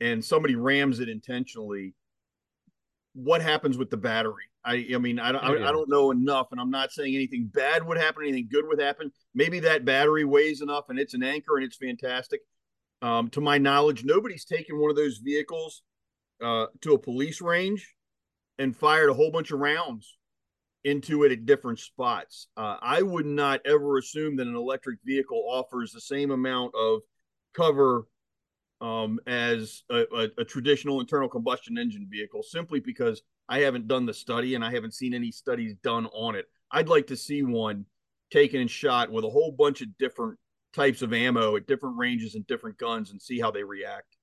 and 0.00 0.24
somebody 0.24 0.54
rams 0.54 1.00
it 1.00 1.08
intentionally, 1.08 1.94
what 3.16 3.40
happens 3.40 3.78
with 3.78 3.90
the 3.90 3.96
battery? 3.96 4.44
I, 4.64 4.86
I 4.94 4.98
mean, 4.98 5.18
I 5.18 5.32
don't, 5.32 5.42
I, 5.42 5.68
I, 5.68 5.72
don't 5.72 5.88
know 5.88 6.10
enough, 6.10 6.48
and 6.50 6.60
I'm 6.60 6.70
not 6.70 6.92
saying 6.92 7.14
anything 7.14 7.48
bad 7.52 7.86
would 7.86 7.96
happen, 7.96 8.24
anything 8.24 8.48
good 8.50 8.66
would 8.66 8.80
happen. 8.80 9.10
Maybe 9.34 9.60
that 9.60 9.84
battery 9.84 10.24
weighs 10.24 10.60
enough, 10.60 10.90
and 10.90 10.98
it's 10.98 11.14
an 11.14 11.22
anchor, 11.22 11.56
and 11.56 11.64
it's 11.64 11.76
fantastic. 11.76 12.40
Um, 13.00 13.28
to 13.30 13.40
my 13.40 13.58
knowledge, 13.58 14.04
nobody's 14.04 14.44
taken 14.44 14.78
one 14.78 14.90
of 14.90 14.96
those 14.96 15.18
vehicles 15.18 15.82
uh, 16.42 16.66
to 16.82 16.94
a 16.94 16.98
police 16.98 17.40
range 17.40 17.94
and 18.58 18.76
fired 18.76 19.08
a 19.08 19.14
whole 19.14 19.30
bunch 19.30 19.50
of 19.50 19.60
rounds 19.60 20.18
into 20.84 21.24
it 21.24 21.32
at 21.32 21.46
different 21.46 21.78
spots. 21.78 22.48
Uh, 22.56 22.76
I 22.80 23.02
would 23.02 23.26
not 23.26 23.60
ever 23.64 23.98
assume 23.98 24.36
that 24.36 24.46
an 24.46 24.56
electric 24.56 24.98
vehicle 25.04 25.44
offers 25.48 25.92
the 25.92 26.00
same 26.00 26.30
amount 26.30 26.74
of 26.74 27.00
cover 27.54 28.06
um, 28.80 29.18
as 29.26 29.82
a, 29.90 30.04
a, 30.14 30.28
a, 30.38 30.44
traditional 30.44 31.00
internal 31.00 31.28
combustion 31.28 31.78
engine 31.78 32.06
vehicle, 32.10 32.42
simply 32.42 32.80
because 32.80 33.22
I 33.48 33.60
haven't 33.60 33.88
done 33.88 34.04
the 34.04 34.12
study 34.12 34.54
and 34.54 34.64
I 34.64 34.70
haven't 34.70 34.94
seen 34.94 35.14
any 35.14 35.30
studies 35.30 35.74
done 35.82 36.06
on 36.06 36.34
it. 36.34 36.46
I'd 36.70 36.88
like 36.88 37.06
to 37.08 37.16
see 37.16 37.42
one 37.42 37.86
taken 38.30 38.60
and 38.60 38.70
shot 38.70 39.10
with 39.10 39.24
a 39.24 39.30
whole 39.30 39.52
bunch 39.52 39.80
of 39.80 39.96
different 39.98 40.38
types 40.74 41.00
of 41.00 41.12
ammo 41.12 41.56
at 41.56 41.66
different 41.66 41.96
ranges 41.96 42.34
and 42.34 42.46
different 42.46 42.76
guns 42.76 43.10
and 43.10 43.22
see 43.22 43.40
how 43.40 43.50
they 43.50 43.64
react. 43.64 44.16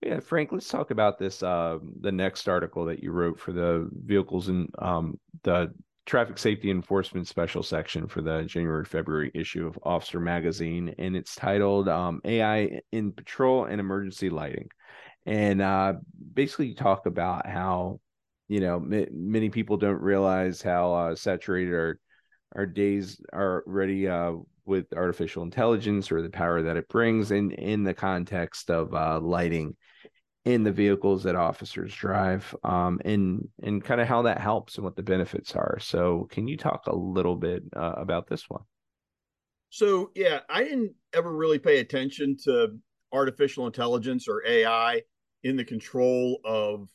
Yeah, 0.00 0.20
Frank, 0.20 0.50
let's 0.50 0.68
talk 0.68 0.90
about 0.90 1.18
this. 1.18 1.42
Uh, 1.42 1.78
the 2.00 2.10
next 2.10 2.48
article 2.48 2.86
that 2.86 3.02
you 3.02 3.12
wrote 3.12 3.38
for 3.38 3.52
the 3.52 3.88
vehicles 3.92 4.48
and 4.48 4.68
um, 4.78 5.18
the 5.44 5.72
traffic 6.06 6.38
safety 6.38 6.70
enforcement 6.70 7.28
special 7.28 7.62
section 7.62 8.06
for 8.06 8.22
the 8.22 8.42
January 8.42 8.84
February 8.84 9.30
issue 9.34 9.66
of 9.66 9.78
Officer 9.82 10.20
Magazine, 10.20 10.94
and 10.98 11.16
it's 11.16 11.34
titled 11.34 11.88
um, 11.88 12.20
"AI 12.24 12.80
in 12.90 13.12
Patrol 13.12 13.64
and 13.64 13.80
Emergency 13.80 14.30
Lighting." 14.30 14.68
And 15.26 15.62
uh, 15.62 15.94
basically, 16.34 16.74
talk 16.74 17.06
about 17.06 17.46
how 17.46 18.00
you 18.48 18.60
know 18.60 18.76
m- 18.76 19.06
many 19.12 19.50
people 19.50 19.76
don't 19.76 20.00
realize 20.00 20.62
how 20.62 20.94
uh, 20.94 21.14
saturated 21.14 21.74
our 21.74 21.98
our 22.56 22.66
days 22.66 23.20
are 23.32 23.64
already 23.66 24.08
uh, 24.08 24.32
with 24.64 24.92
artificial 24.94 25.42
intelligence 25.42 26.12
or 26.12 26.22
the 26.22 26.30
power 26.30 26.62
that 26.62 26.76
it 26.76 26.88
brings 26.88 27.30
in 27.30 27.52
in 27.52 27.84
the 27.84 27.94
context 27.94 28.70
of 28.70 28.94
uh, 28.94 29.20
lighting 29.20 29.76
in 30.44 30.64
the 30.64 30.72
vehicles 30.72 31.22
that 31.22 31.36
officers 31.36 31.94
drive 31.94 32.54
um, 32.64 33.00
and 33.04 33.48
and 33.62 33.84
kind 33.84 34.00
of 34.00 34.08
how 34.08 34.22
that 34.22 34.40
helps 34.40 34.76
and 34.76 34.84
what 34.84 34.96
the 34.96 35.02
benefits 35.02 35.54
are. 35.54 35.78
So 35.80 36.26
can 36.30 36.48
you 36.48 36.56
talk 36.56 36.86
a 36.86 36.96
little 36.96 37.36
bit 37.36 37.62
uh, 37.76 37.94
about 37.96 38.26
this 38.28 38.48
one? 38.48 38.62
So 39.72 40.10
yeah 40.14 40.40
i 40.50 40.62
didn't 40.62 40.92
ever 41.14 41.34
really 41.34 41.58
pay 41.58 41.78
attention 41.78 42.36
to 42.44 42.78
artificial 43.10 43.66
intelligence 43.66 44.28
or 44.28 44.42
ai 44.46 45.00
in 45.44 45.56
the 45.56 45.64
control 45.64 46.40
of 46.44 46.90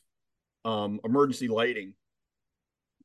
um, 0.64 1.00
emergency 1.04 1.48
lighting 1.48 1.92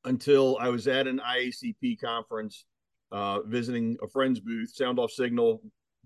until 0.05 0.59
i 0.59 0.69
was 0.69 0.87
at 0.87 1.07
an 1.07 1.19
iacp 1.27 1.99
conference 1.99 2.65
uh, 3.11 3.41
visiting 3.41 3.97
a 4.03 4.07
friend's 4.07 4.39
booth 4.39 4.75
sound 4.75 4.99
off 4.99 5.09
signal 5.09 5.63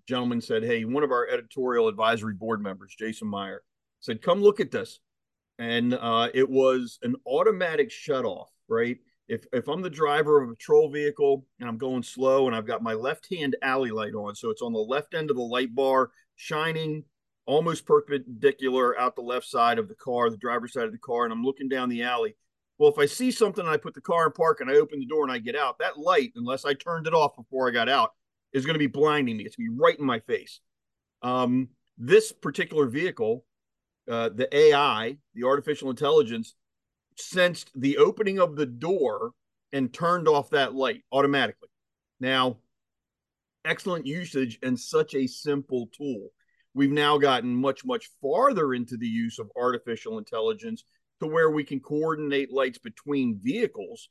gentleman 0.08 0.40
said 0.40 0.64
hey 0.64 0.86
one 0.86 1.04
of 1.04 1.12
our 1.12 1.28
editorial 1.28 1.90
advisory 1.90 2.36
board 2.36 2.62
members 2.62 2.96
jason 2.98 3.28
meyer 3.28 3.64
said, 4.08 4.22
"Come 4.22 4.42
look 4.42 4.60
at 4.60 4.72
this," 4.72 5.00
and 5.60 5.94
uh, 5.94 6.30
it 6.34 6.50
was 6.50 6.98
an 7.04 7.16
automatic 7.28 7.92
shutoff. 7.92 8.48
Right, 8.68 8.98
if 9.28 9.46
if 9.54 9.68
I'm 9.68 9.82
the 9.82 9.90
driver 9.90 10.42
of 10.42 10.50
a 10.50 10.54
patrol 10.54 10.90
vehicle 10.90 11.46
and 11.60 11.70
I'm 11.70 11.78
going 11.78 12.04
slow 12.04 12.48
and 12.48 12.56
I've 12.56 12.66
got 12.66 12.82
my 12.82 12.94
left 12.94 13.28
hand 13.32 13.56
alley 13.62 13.92
light 13.92 14.16
on, 14.16 14.34
so 14.36 14.50
it's 14.50 14.62
on 14.62 14.74
the 14.74 14.80
left 14.80 15.14
end 15.14 15.30
of 15.30 15.36
the 15.38 15.44
light 15.44 15.76
bar, 15.76 16.12
shining 16.36 17.04
almost 17.46 17.86
perpendicular 17.86 19.00
out 19.00 19.16
the 19.16 19.22
left 19.22 19.46
side 19.46 19.80
of 19.80 19.88
the 19.88 19.96
car, 19.96 20.30
the 20.30 20.38
driver's 20.38 20.74
side 20.74 20.86
of 20.86 20.92
the 20.92 20.98
car, 20.98 21.24
and 21.24 21.34
I'm 21.34 21.44
looking 21.44 21.70
down 21.70 21.90
the 21.90 22.04
alley. 22.04 22.36
Well, 22.78 22.92
if 22.92 23.00
I 23.00 23.06
see 23.06 23.32
something 23.32 23.64
and 23.66 23.74
I 23.74 23.78
put 23.78 23.96
the 23.96 24.02
car 24.02 24.28
in 24.28 24.34
park 24.34 24.62
and 24.62 24.70
I 24.70 24.76
open 24.76 25.00
the 25.00 25.06
door 25.06 25.24
and 25.24 25.32
I 25.32 25.40
get 25.40 25.56
out, 25.56 25.80
that 25.80 25.98
light, 25.98 26.32
unless 26.36 26.64
I 26.64 26.74
turned 26.74 27.08
it 27.08 27.14
off 27.14 27.36
before 27.36 27.68
I 27.68 27.72
got 27.72 27.90
out, 27.90 28.12
is 28.54 28.66
going 28.66 28.76
to 28.76 28.80
be 28.80 28.88
blinding 28.88 29.38
me. 29.38 29.46
It's 29.46 29.56
going 29.56 29.68
to 29.68 29.76
be 29.76 29.80
right 29.80 29.98
in 29.98 30.06
my 30.06 30.20
face. 30.20 30.60
Um, 31.24 31.70
this 31.98 32.32
particular 32.32 32.86
vehicle 32.86 33.44
uh, 34.10 34.30
the 34.30 34.48
AI, 34.56 35.18
the 35.34 35.44
artificial 35.44 35.90
intelligence, 35.90 36.56
sensed 37.18 37.72
the 37.76 37.98
opening 37.98 38.40
of 38.40 38.56
the 38.56 38.66
door 38.66 39.32
and 39.74 39.94
turned 39.94 40.28
off 40.28 40.52
that 40.52 40.74
light 40.74 41.04
automatically. 41.12 41.70
Now, 42.20 42.58
excellent 43.66 44.06
usage 44.06 44.60
and 44.64 44.80
such 44.80 45.14
a 45.14 45.28
simple 45.28 45.90
tool. 45.96 46.30
We've 46.74 46.92
now 46.92 47.18
gotten 47.18 47.56
much, 47.56 47.84
much 47.84 48.10
farther 48.22 48.74
into 48.74 48.98
the 48.98 49.08
use 49.08 49.40
of 49.40 49.52
artificial 49.58 50.20
intelligence 50.20 50.84
to 51.20 51.28
where 51.28 51.50
we 51.50 51.64
can 51.64 51.80
coordinate 51.80 52.54
lights 52.54 52.78
between 52.78 53.40
vehicles 53.42 54.10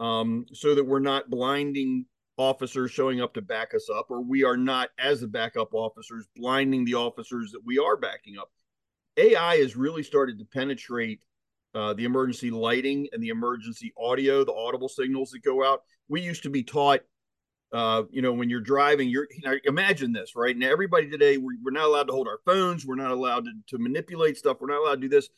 um, 0.00 0.46
so 0.52 0.74
that 0.74 0.84
we're 0.84 0.98
not 0.98 1.30
blinding 1.30 2.06
officers 2.36 2.90
showing 2.90 3.20
up 3.20 3.34
to 3.34 3.42
back 3.42 3.74
us 3.74 3.88
up, 3.94 4.06
or 4.10 4.22
we 4.22 4.44
are 4.44 4.56
not, 4.56 4.88
as 4.98 5.20
the 5.20 5.28
backup 5.28 5.74
officers, 5.74 6.26
blinding 6.34 6.84
the 6.84 6.94
officers 6.94 7.52
that 7.52 7.60
we 7.64 7.78
are 7.78 7.96
backing 7.96 8.38
up. 8.38 8.50
AI 9.16 9.58
has 9.58 9.76
really 9.76 10.02
started 10.02 10.38
to 10.38 10.44
penetrate 10.44 11.20
uh, 11.74 11.94
the 11.94 12.04
emergency 12.04 12.50
lighting 12.50 13.08
and 13.12 13.22
the 13.22 13.28
emergency 13.28 13.92
audio, 13.98 14.44
the 14.44 14.54
audible 14.54 14.88
signals 14.88 15.30
that 15.30 15.42
go 15.42 15.64
out. 15.64 15.82
We 16.08 16.20
used 16.20 16.42
to 16.42 16.50
be 16.50 16.62
taught, 16.62 17.00
uh, 17.72 18.04
you 18.10 18.22
know, 18.22 18.32
when 18.32 18.50
you're 18.50 18.60
driving, 18.60 19.08
you're 19.08 19.28
you 19.30 19.48
know, 19.48 19.56
imagine 19.64 20.12
this, 20.12 20.34
right? 20.34 20.56
Now, 20.56 20.70
everybody 20.70 21.08
today, 21.08 21.36
we're, 21.36 21.56
we're 21.62 21.70
not 21.70 21.84
allowed 21.84 22.08
to 22.08 22.12
hold 22.12 22.28
our 22.28 22.40
phones, 22.44 22.84
we're 22.84 22.96
not 22.96 23.12
allowed 23.12 23.44
to, 23.44 23.52
to 23.68 23.78
manipulate 23.78 24.36
stuff, 24.36 24.56
we're 24.60 24.68
not 24.68 24.80
allowed 24.80 24.96
to 24.96 25.02
do 25.02 25.08
this. 25.08 25.28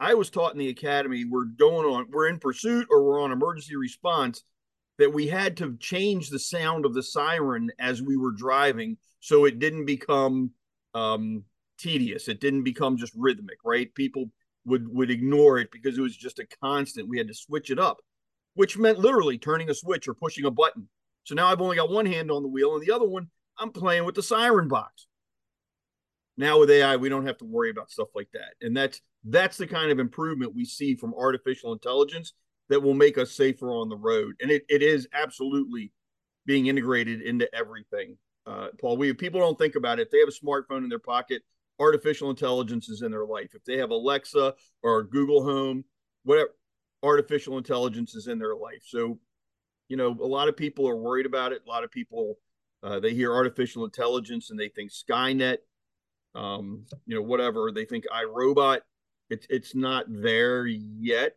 I 0.00 0.14
was 0.14 0.30
taught 0.30 0.52
in 0.52 0.58
the 0.58 0.68
academy, 0.68 1.24
we're 1.24 1.46
going 1.46 1.86
on, 1.86 2.06
we're 2.10 2.28
in 2.28 2.38
pursuit 2.38 2.86
or 2.90 3.02
we're 3.02 3.22
on 3.22 3.32
emergency 3.32 3.76
response, 3.76 4.42
that 4.98 5.12
we 5.12 5.28
had 5.28 5.56
to 5.56 5.76
change 5.78 6.28
the 6.28 6.38
sound 6.38 6.84
of 6.84 6.92
the 6.92 7.02
siren 7.02 7.70
as 7.78 8.02
we 8.02 8.16
were 8.16 8.32
driving 8.32 8.96
so 9.20 9.44
it 9.44 9.58
didn't 9.58 9.86
become 9.86 10.50
um, 10.94 11.44
tedious. 11.78 12.28
It 12.28 12.40
didn't 12.40 12.64
become 12.64 12.96
just 12.96 13.14
rhythmic, 13.16 13.58
right? 13.64 13.94
People 13.94 14.30
would 14.66 14.88
would 14.88 15.10
ignore 15.10 15.58
it 15.58 15.70
because 15.72 15.96
it 15.98 16.02
was 16.02 16.16
just 16.16 16.38
a 16.40 16.46
constant. 16.62 17.08
We 17.08 17.18
had 17.18 17.28
to 17.28 17.34
switch 17.34 17.70
it 17.70 17.78
up, 17.78 17.98
which 18.54 18.78
meant 18.78 18.98
literally 18.98 19.38
turning 19.38 19.70
a 19.70 19.74
switch 19.74 20.08
or 20.08 20.14
pushing 20.14 20.44
a 20.44 20.50
button. 20.50 20.88
So 21.24 21.34
now 21.34 21.48
I've 21.48 21.60
only 21.60 21.76
got 21.76 21.90
one 21.90 22.06
hand 22.06 22.30
on 22.30 22.42
the 22.42 22.48
wheel 22.48 22.74
and 22.74 22.82
the 22.86 22.92
other 22.92 23.08
one 23.08 23.28
I'm 23.58 23.70
playing 23.72 24.04
with 24.04 24.14
the 24.14 24.22
siren 24.22 24.68
box. 24.68 25.06
Now 26.36 26.60
with 26.60 26.70
AI, 26.70 26.96
we 26.96 27.08
don't 27.08 27.26
have 27.26 27.38
to 27.38 27.44
worry 27.44 27.70
about 27.70 27.90
stuff 27.90 28.08
like 28.14 28.28
that. 28.32 28.54
And 28.60 28.76
that's 28.76 29.00
that's 29.24 29.56
the 29.56 29.66
kind 29.66 29.90
of 29.90 29.98
improvement 29.98 30.54
we 30.54 30.64
see 30.64 30.94
from 30.94 31.14
artificial 31.14 31.72
intelligence 31.72 32.32
that 32.68 32.82
will 32.82 32.94
make 32.94 33.18
us 33.18 33.32
safer 33.32 33.70
on 33.72 33.88
the 33.88 33.96
road. 33.96 34.34
And 34.40 34.50
it, 34.50 34.64
it 34.68 34.82
is 34.82 35.08
absolutely 35.12 35.92
being 36.46 36.66
integrated 36.66 37.22
into 37.22 37.52
everything. 37.54 38.16
uh, 38.46 38.68
Paul. 38.80 38.96
We 38.96 39.12
people 39.14 39.40
don't 39.40 39.58
think 39.58 39.74
about 39.74 39.98
it. 39.98 40.02
If 40.02 40.10
they 40.10 40.20
have 40.20 40.28
a 40.28 40.46
smartphone 40.46 40.84
in 40.84 40.88
their 40.88 40.98
pocket, 40.98 41.42
artificial 41.80 42.30
intelligence 42.30 42.88
is 42.88 43.02
in 43.02 43.10
their 43.10 43.26
life. 43.26 43.50
If 43.54 43.64
they 43.64 43.78
have 43.78 43.90
Alexa 43.90 44.54
or 44.82 45.02
Google 45.04 45.44
Home, 45.44 45.84
whatever, 46.24 46.50
artificial 47.02 47.58
intelligence 47.58 48.14
is 48.14 48.26
in 48.26 48.38
their 48.38 48.56
life. 48.56 48.82
So, 48.84 49.18
you 49.88 49.96
know, 49.96 50.16
a 50.20 50.26
lot 50.26 50.48
of 50.48 50.56
people 50.56 50.88
are 50.88 50.96
worried 50.96 51.26
about 51.26 51.52
it. 51.52 51.62
A 51.64 51.68
lot 51.68 51.84
of 51.84 51.90
people 51.90 52.38
uh, 52.82 53.00
they 53.00 53.12
hear 53.12 53.34
artificial 53.34 53.84
intelligence 53.84 54.50
and 54.50 54.58
they 54.58 54.68
think 54.68 54.90
Skynet, 54.90 55.58
um, 56.34 56.86
you 57.06 57.14
know, 57.14 57.22
whatever. 57.22 57.72
They 57.72 57.84
think 57.84 58.04
iRobot. 58.06 58.80
It's 59.30 59.46
it's 59.50 59.74
not 59.74 60.06
there 60.08 60.66
yet, 60.66 61.36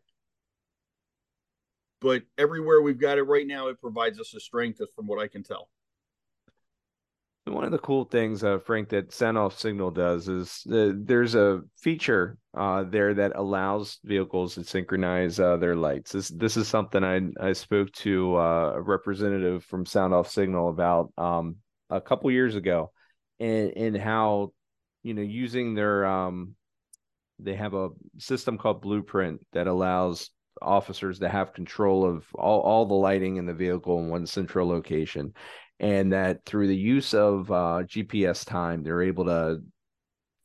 but 2.00 2.24
everywhere 2.38 2.81
we've 2.81 3.00
got 3.00 3.17
it 3.17 3.24
right 3.24 3.45
now, 3.45 3.67
it 3.67 3.81
provides 3.81 4.19
us 4.19 4.33
a 4.33 4.39
strength, 4.39 4.81
from 4.95 5.07
what 5.07 5.19
I 5.19 5.27
can 5.27 5.43
tell. 5.43 5.69
One 7.45 7.63
of 7.63 7.71
the 7.71 7.79
cool 7.79 8.05
things, 8.05 8.43
uh, 8.43 8.60
Frank, 8.60 8.89
that 8.89 9.12
Sound 9.12 9.36
Off 9.36 9.57
Signal 9.57 9.89
does 9.89 10.27
is 10.27 10.63
uh, 10.71 10.91
there's 10.95 11.33
a 11.33 11.62
feature 11.75 12.38
uh, 12.55 12.83
there 12.83 13.15
that 13.15 13.31
allows 13.36 13.98
vehicles 14.03 14.53
to 14.55 14.63
synchronize 14.63 15.39
uh, 15.39 15.57
their 15.57 15.75
lights. 15.75 16.12
This 16.12 16.29
this 16.29 16.55
is 16.55 16.67
something 16.67 17.03
I 17.03 17.21
I 17.39 17.53
spoke 17.53 17.91
to 17.93 18.36
uh, 18.36 18.74
a 18.75 18.81
representative 18.81 19.63
from 19.65 19.88
Sound 19.88 20.13
Off 20.13 20.29
Signal 20.29 20.69
about 20.69 21.12
um, 21.17 21.55
a 21.89 22.00
couple 22.00 22.29
years 22.29 22.55
ago, 22.55 22.91
and 23.39 23.71
and 23.75 23.98
how 23.98 24.53
you 25.01 25.15
know 25.15 25.24
using 25.24 25.74
their 25.74 26.05
um, 26.05 26.53
they 27.39 27.55
have 27.55 27.74
a 27.74 27.89
system 28.19 28.60
called 28.60 28.83
Blueprint 28.83 29.41
that 29.53 29.65
allows 29.65 30.29
officers 30.62 31.17
to 31.19 31.29
have 31.29 31.53
control 31.53 32.05
of 32.05 32.25
all, 32.36 32.62
all 32.62 32.86
the 32.86 32.93
lighting 32.93 33.38
in 33.38 33.48
the 33.48 33.53
vehicle 33.53 34.00
in 34.00 34.10
one 34.10 34.27
central 34.27 34.67
location 34.67 35.33
and 35.81 36.13
that 36.13 36.45
through 36.45 36.67
the 36.67 36.75
use 36.75 37.13
of 37.15 37.51
uh, 37.51 37.81
GPS 37.83 38.45
time, 38.45 38.83
they're 38.83 39.01
able 39.01 39.25
to 39.25 39.61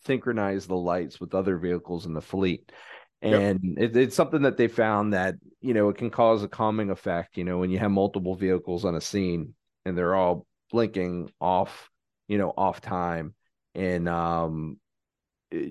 synchronize 0.07 0.66
the 0.66 0.75
lights 0.75 1.21
with 1.21 1.35
other 1.35 1.59
vehicles 1.59 2.07
in 2.07 2.14
the 2.14 2.23
fleet. 2.23 2.73
And 3.21 3.61
yep. 3.62 3.90
it, 3.90 3.97
it's 3.97 4.16
something 4.16 4.43
that 4.43 4.57
they 4.57 4.66
found 4.66 5.12
that 5.12 5.35
you 5.61 5.75
know 5.75 5.90
it 5.90 5.99
can 5.99 6.11
cause 6.11 6.43
a 6.43 6.49
calming 6.49 6.90
effect. 6.90 7.37
You 7.37 7.45
know, 7.45 7.59
when 7.59 7.71
you 7.71 7.78
have 7.78 7.90
multiple 7.90 8.35
vehicles 8.35 8.85
on 8.85 8.95
a 8.95 9.00
scene 9.00 9.55
and 9.85 9.97
they're 9.97 10.14
all 10.14 10.47
blinking 10.71 11.31
off, 11.40 11.90
you 12.28 12.38
know, 12.38 12.52
off 12.57 12.81
time, 12.81 13.35
and 13.75 14.09
um, 14.09 14.78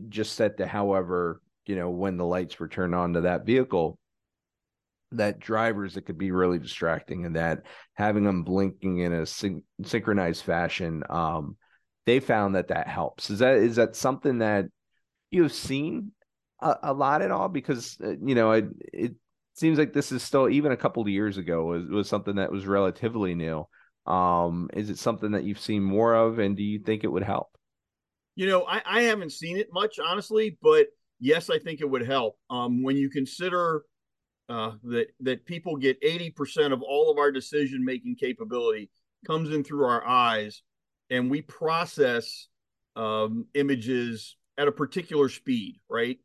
just 0.09 0.33
set 0.33 0.57
to 0.57 0.67
however 0.67 1.41
you 1.65 1.75
know 1.75 1.89
when 1.89 2.17
the 2.17 2.25
lights 2.25 2.59
were 2.59 2.67
turned 2.67 2.93
on 2.93 3.13
to 3.13 3.21
that 3.21 3.45
vehicle 3.45 3.97
that 5.17 5.39
drivers 5.39 5.93
that 5.93 6.05
could 6.05 6.17
be 6.17 6.31
really 6.31 6.59
distracting 6.59 7.25
and 7.25 7.35
that 7.35 7.63
having 7.93 8.23
them 8.23 8.43
blinking 8.43 8.99
in 8.99 9.13
a 9.13 9.25
syn- 9.25 9.63
synchronized 9.83 10.43
fashion 10.43 11.03
um 11.09 11.57
they 12.05 12.19
found 12.19 12.55
that 12.55 12.67
that 12.69 12.87
helps. 12.87 13.29
Is 13.29 13.39
that 13.39 13.55
is 13.57 13.75
that 13.77 13.95
something 13.95 14.39
that 14.39 14.65
you've 15.31 15.53
seen 15.53 16.11
a, 16.61 16.75
a 16.83 16.93
lot 16.93 17.21
at 17.21 17.31
all? 17.31 17.49
Because 17.49 17.97
uh, 18.03 18.15
you 18.23 18.35
know 18.35 18.51
it, 18.51 18.65
it 18.93 19.15
seems 19.55 19.77
like 19.77 19.93
this 19.93 20.11
is 20.11 20.21
still 20.23 20.49
even 20.49 20.71
a 20.71 20.77
couple 20.77 21.01
of 21.01 21.09
years 21.09 21.37
ago 21.37 21.65
was, 21.65 21.85
was 21.87 22.09
something 22.09 22.35
that 22.35 22.51
was 22.51 22.65
relatively 22.65 23.35
new. 23.35 23.67
Um 24.05 24.69
is 24.73 24.89
it 24.89 24.99
something 24.99 25.31
that 25.31 25.43
you've 25.43 25.59
seen 25.59 25.83
more 25.83 26.13
of 26.13 26.39
and 26.39 26.55
do 26.55 26.63
you 26.63 26.79
think 26.79 27.03
it 27.03 27.11
would 27.11 27.23
help? 27.23 27.47
You 28.35 28.47
know 28.47 28.65
i, 28.67 28.81
I 28.85 29.01
haven't 29.03 29.31
seen 29.31 29.57
it 29.57 29.69
much 29.71 29.97
honestly 29.97 30.57
but 30.61 30.87
yes 31.19 31.49
i 31.49 31.57
think 31.57 31.81
it 31.81 31.89
would 31.89 32.05
help. 32.05 32.37
Um 32.49 32.83
when 32.83 32.97
you 32.97 33.09
consider 33.09 33.83
uh, 34.49 34.73
that 34.83 35.07
that 35.21 35.45
people 35.45 35.75
get 35.75 36.01
80% 36.01 36.71
of 36.71 36.81
all 36.81 37.11
of 37.11 37.17
our 37.17 37.31
decision 37.31 37.83
making 37.83 38.15
capability 38.15 38.89
comes 39.25 39.49
in 39.49 39.63
through 39.63 39.85
our 39.85 40.05
eyes 40.05 40.61
and 41.09 41.31
we 41.31 41.41
process 41.41 42.47
um, 42.95 43.45
images 43.55 44.37
at 44.57 44.67
a 44.67 44.71
particular 44.71 45.29
speed 45.29 45.79
right? 45.89 46.19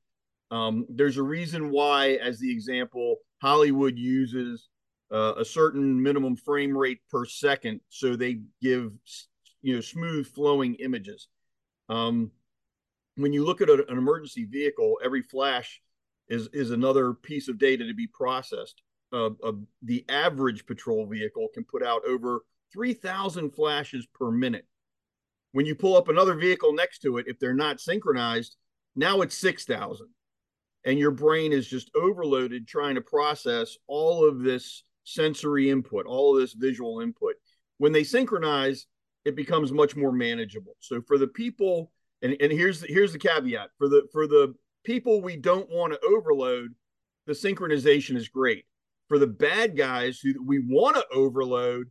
Um, 0.50 0.86
there's 0.88 1.16
a 1.16 1.22
reason 1.22 1.70
why 1.70 2.18
as 2.22 2.38
the 2.38 2.50
example 2.50 3.16
hollywood 3.40 3.96
uses 3.96 4.68
uh, 5.12 5.34
a 5.38 5.44
certain 5.44 6.00
minimum 6.00 6.36
frame 6.36 6.76
rate 6.76 7.00
per 7.10 7.24
second 7.24 7.80
so 7.88 8.16
they 8.16 8.40
give 8.60 8.92
you 9.62 9.74
know 9.74 9.80
smooth 9.80 10.26
flowing 10.26 10.74
images. 10.76 11.28
Um, 11.88 12.30
when 13.16 13.32
you 13.32 13.44
look 13.44 13.60
at 13.60 13.68
a, 13.68 13.84
an 13.88 13.98
emergency 13.98 14.44
vehicle 14.44 14.98
every 15.04 15.22
flash 15.22 15.80
is 16.30 16.48
is 16.52 16.70
another 16.70 17.12
piece 17.12 17.48
of 17.48 17.58
data 17.58 17.86
to 17.86 17.94
be 17.94 18.06
processed. 18.06 18.82
Uh, 19.12 19.30
uh, 19.44 19.52
the 19.82 20.04
average 20.08 20.64
patrol 20.64 21.04
vehicle 21.06 21.48
can 21.52 21.64
put 21.64 21.82
out 21.82 22.06
over 22.06 22.44
3,000 22.72 23.50
flashes 23.50 24.06
per 24.14 24.30
minute. 24.30 24.66
When 25.50 25.66
you 25.66 25.74
pull 25.74 25.96
up 25.96 26.08
another 26.08 26.34
vehicle 26.34 26.72
next 26.72 27.00
to 27.00 27.18
it, 27.18 27.26
if 27.26 27.40
they're 27.40 27.52
not 27.52 27.80
synchronized, 27.80 28.56
now 28.94 29.20
it's 29.22 29.36
6,000. 29.36 30.06
And 30.84 30.96
your 30.96 31.10
brain 31.10 31.52
is 31.52 31.66
just 31.66 31.90
overloaded 31.96 32.68
trying 32.68 32.94
to 32.94 33.00
process 33.00 33.76
all 33.88 34.24
of 34.26 34.42
this 34.42 34.84
sensory 35.02 35.70
input, 35.70 36.06
all 36.06 36.36
of 36.36 36.40
this 36.40 36.52
visual 36.52 37.00
input. 37.00 37.34
When 37.78 37.90
they 37.90 38.04
synchronize, 38.04 38.86
it 39.24 39.34
becomes 39.34 39.72
much 39.72 39.96
more 39.96 40.12
manageable. 40.12 40.76
So 40.78 41.02
for 41.02 41.18
the 41.18 41.26
people, 41.26 41.90
and, 42.22 42.36
and 42.40 42.52
here's 42.52 42.80
the, 42.80 42.86
here's 42.86 43.12
the 43.12 43.18
caveat 43.18 43.70
for 43.76 43.88
the 43.88 44.06
for 44.12 44.26
the 44.26 44.54
people 44.84 45.22
we 45.22 45.36
don't 45.36 45.68
want 45.70 45.92
to 45.92 46.00
overload, 46.06 46.74
the 47.26 47.32
synchronization 47.32 48.16
is 48.16 48.28
great. 48.28 48.64
For 49.08 49.18
the 49.18 49.26
bad 49.26 49.76
guys 49.76 50.20
who 50.20 50.34
we 50.44 50.60
want 50.60 50.96
to 50.96 51.04
overload, 51.12 51.90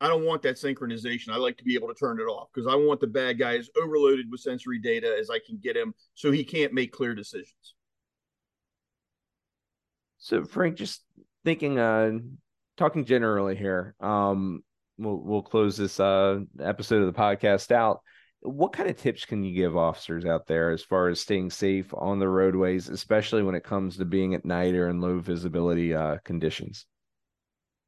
I 0.00 0.08
don't 0.08 0.24
want 0.24 0.42
that 0.42 0.56
synchronization. 0.56 1.30
I 1.30 1.36
like 1.36 1.56
to 1.58 1.64
be 1.64 1.74
able 1.74 1.88
to 1.88 1.94
turn 1.94 2.20
it 2.20 2.24
off 2.24 2.48
because 2.52 2.72
I 2.72 2.76
want 2.76 3.00
the 3.00 3.06
bad 3.06 3.38
guy 3.38 3.56
as 3.56 3.70
overloaded 3.80 4.30
with 4.30 4.40
sensory 4.40 4.78
data 4.78 5.16
as 5.18 5.30
I 5.30 5.40
can 5.44 5.58
get 5.62 5.76
him 5.76 5.94
so 6.14 6.30
he 6.30 6.44
can't 6.44 6.72
make 6.72 6.92
clear 6.92 7.14
decisions. 7.14 7.74
So 10.18 10.44
Frank, 10.44 10.76
just 10.76 11.04
thinking 11.44 11.78
uh 11.78 12.18
talking 12.76 13.04
generally 13.04 13.56
here, 13.56 13.94
um 14.00 14.62
we'll 14.98 15.18
we'll 15.18 15.42
close 15.42 15.76
this 15.76 15.98
uh 15.98 16.40
episode 16.60 17.02
of 17.02 17.12
the 17.12 17.18
podcast 17.18 17.72
out 17.72 18.00
what 18.42 18.72
kind 18.72 18.88
of 18.88 18.96
tips 18.96 19.24
can 19.24 19.42
you 19.42 19.54
give 19.54 19.76
officers 19.76 20.24
out 20.24 20.46
there 20.46 20.70
as 20.70 20.82
far 20.82 21.08
as 21.08 21.20
staying 21.20 21.50
safe 21.50 21.92
on 21.94 22.18
the 22.18 22.28
roadways, 22.28 22.88
especially 22.88 23.42
when 23.42 23.54
it 23.54 23.64
comes 23.64 23.96
to 23.96 24.04
being 24.04 24.34
at 24.34 24.44
night 24.44 24.74
or 24.74 24.88
in 24.88 25.00
low 25.00 25.18
visibility 25.18 25.94
uh, 25.94 26.18
conditions? 26.24 26.86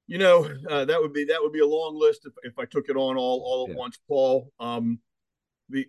You 0.08 0.18
know, 0.18 0.50
uh, 0.68 0.84
that 0.86 1.00
would 1.00 1.12
be 1.12 1.24
that 1.26 1.38
would 1.40 1.52
be 1.52 1.60
a 1.60 1.66
long 1.66 1.96
list 1.96 2.26
if, 2.26 2.32
if 2.42 2.58
I 2.58 2.64
took 2.64 2.88
it 2.88 2.96
on 2.96 3.16
all 3.16 3.42
all 3.44 3.66
at 3.66 3.70
yeah. 3.70 3.78
once, 3.78 3.98
Paul. 4.08 4.50
Um, 4.58 4.98
the 5.68 5.86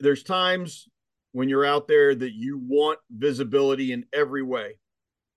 there's 0.00 0.22
times 0.22 0.88
when 1.32 1.50
you're 1.50 1.66
out 1.66 1.86
there 1.86 2.14
that 2.14 2.32
you 2.32 2.58
want 2.66 2.98
visibility 3.10 3.92
in 3.92 4.06
every 4.10 4.42
way, 4.42 4.76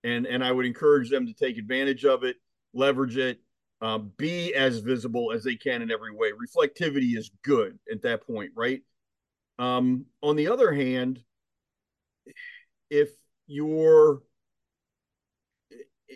and 0.05 0.25
and 0.25 0.41
I 0.41 0.51
would 0.53 0.65
encourage 0.65 1.09
them 1.09 1.27
to 1.27 1.33
take 1.33 1.57
advantage 1.57 2.05
of 2.05 2.23
it, 2.23 2.37
leverage 2.73 3.17
it, 3.17 3.41
uh, 3.81 3.97
be 3.97 4.53
as 4.53 4.79
visible 4.79 5.31
as 5.31 5.43
they 5.43 5.55
can 5.55 5.81
in 5.81 5.91
every 5.91 6.13
way. 6.13 6.31
Reflectivity 6.31 7.17
is 7.17 7.31
good 7.43 7.79
at 7.91 8.01
that 8.01 8.25
point, 8.25 8.51
right? 8.55 8.81
Um, 9.57 10.05
on 10.21 10.35
the 10.35 10.47
other 10.47 10.71
hand, 10.71 11.21
if 12.89 13.09
you're 13.47 14.21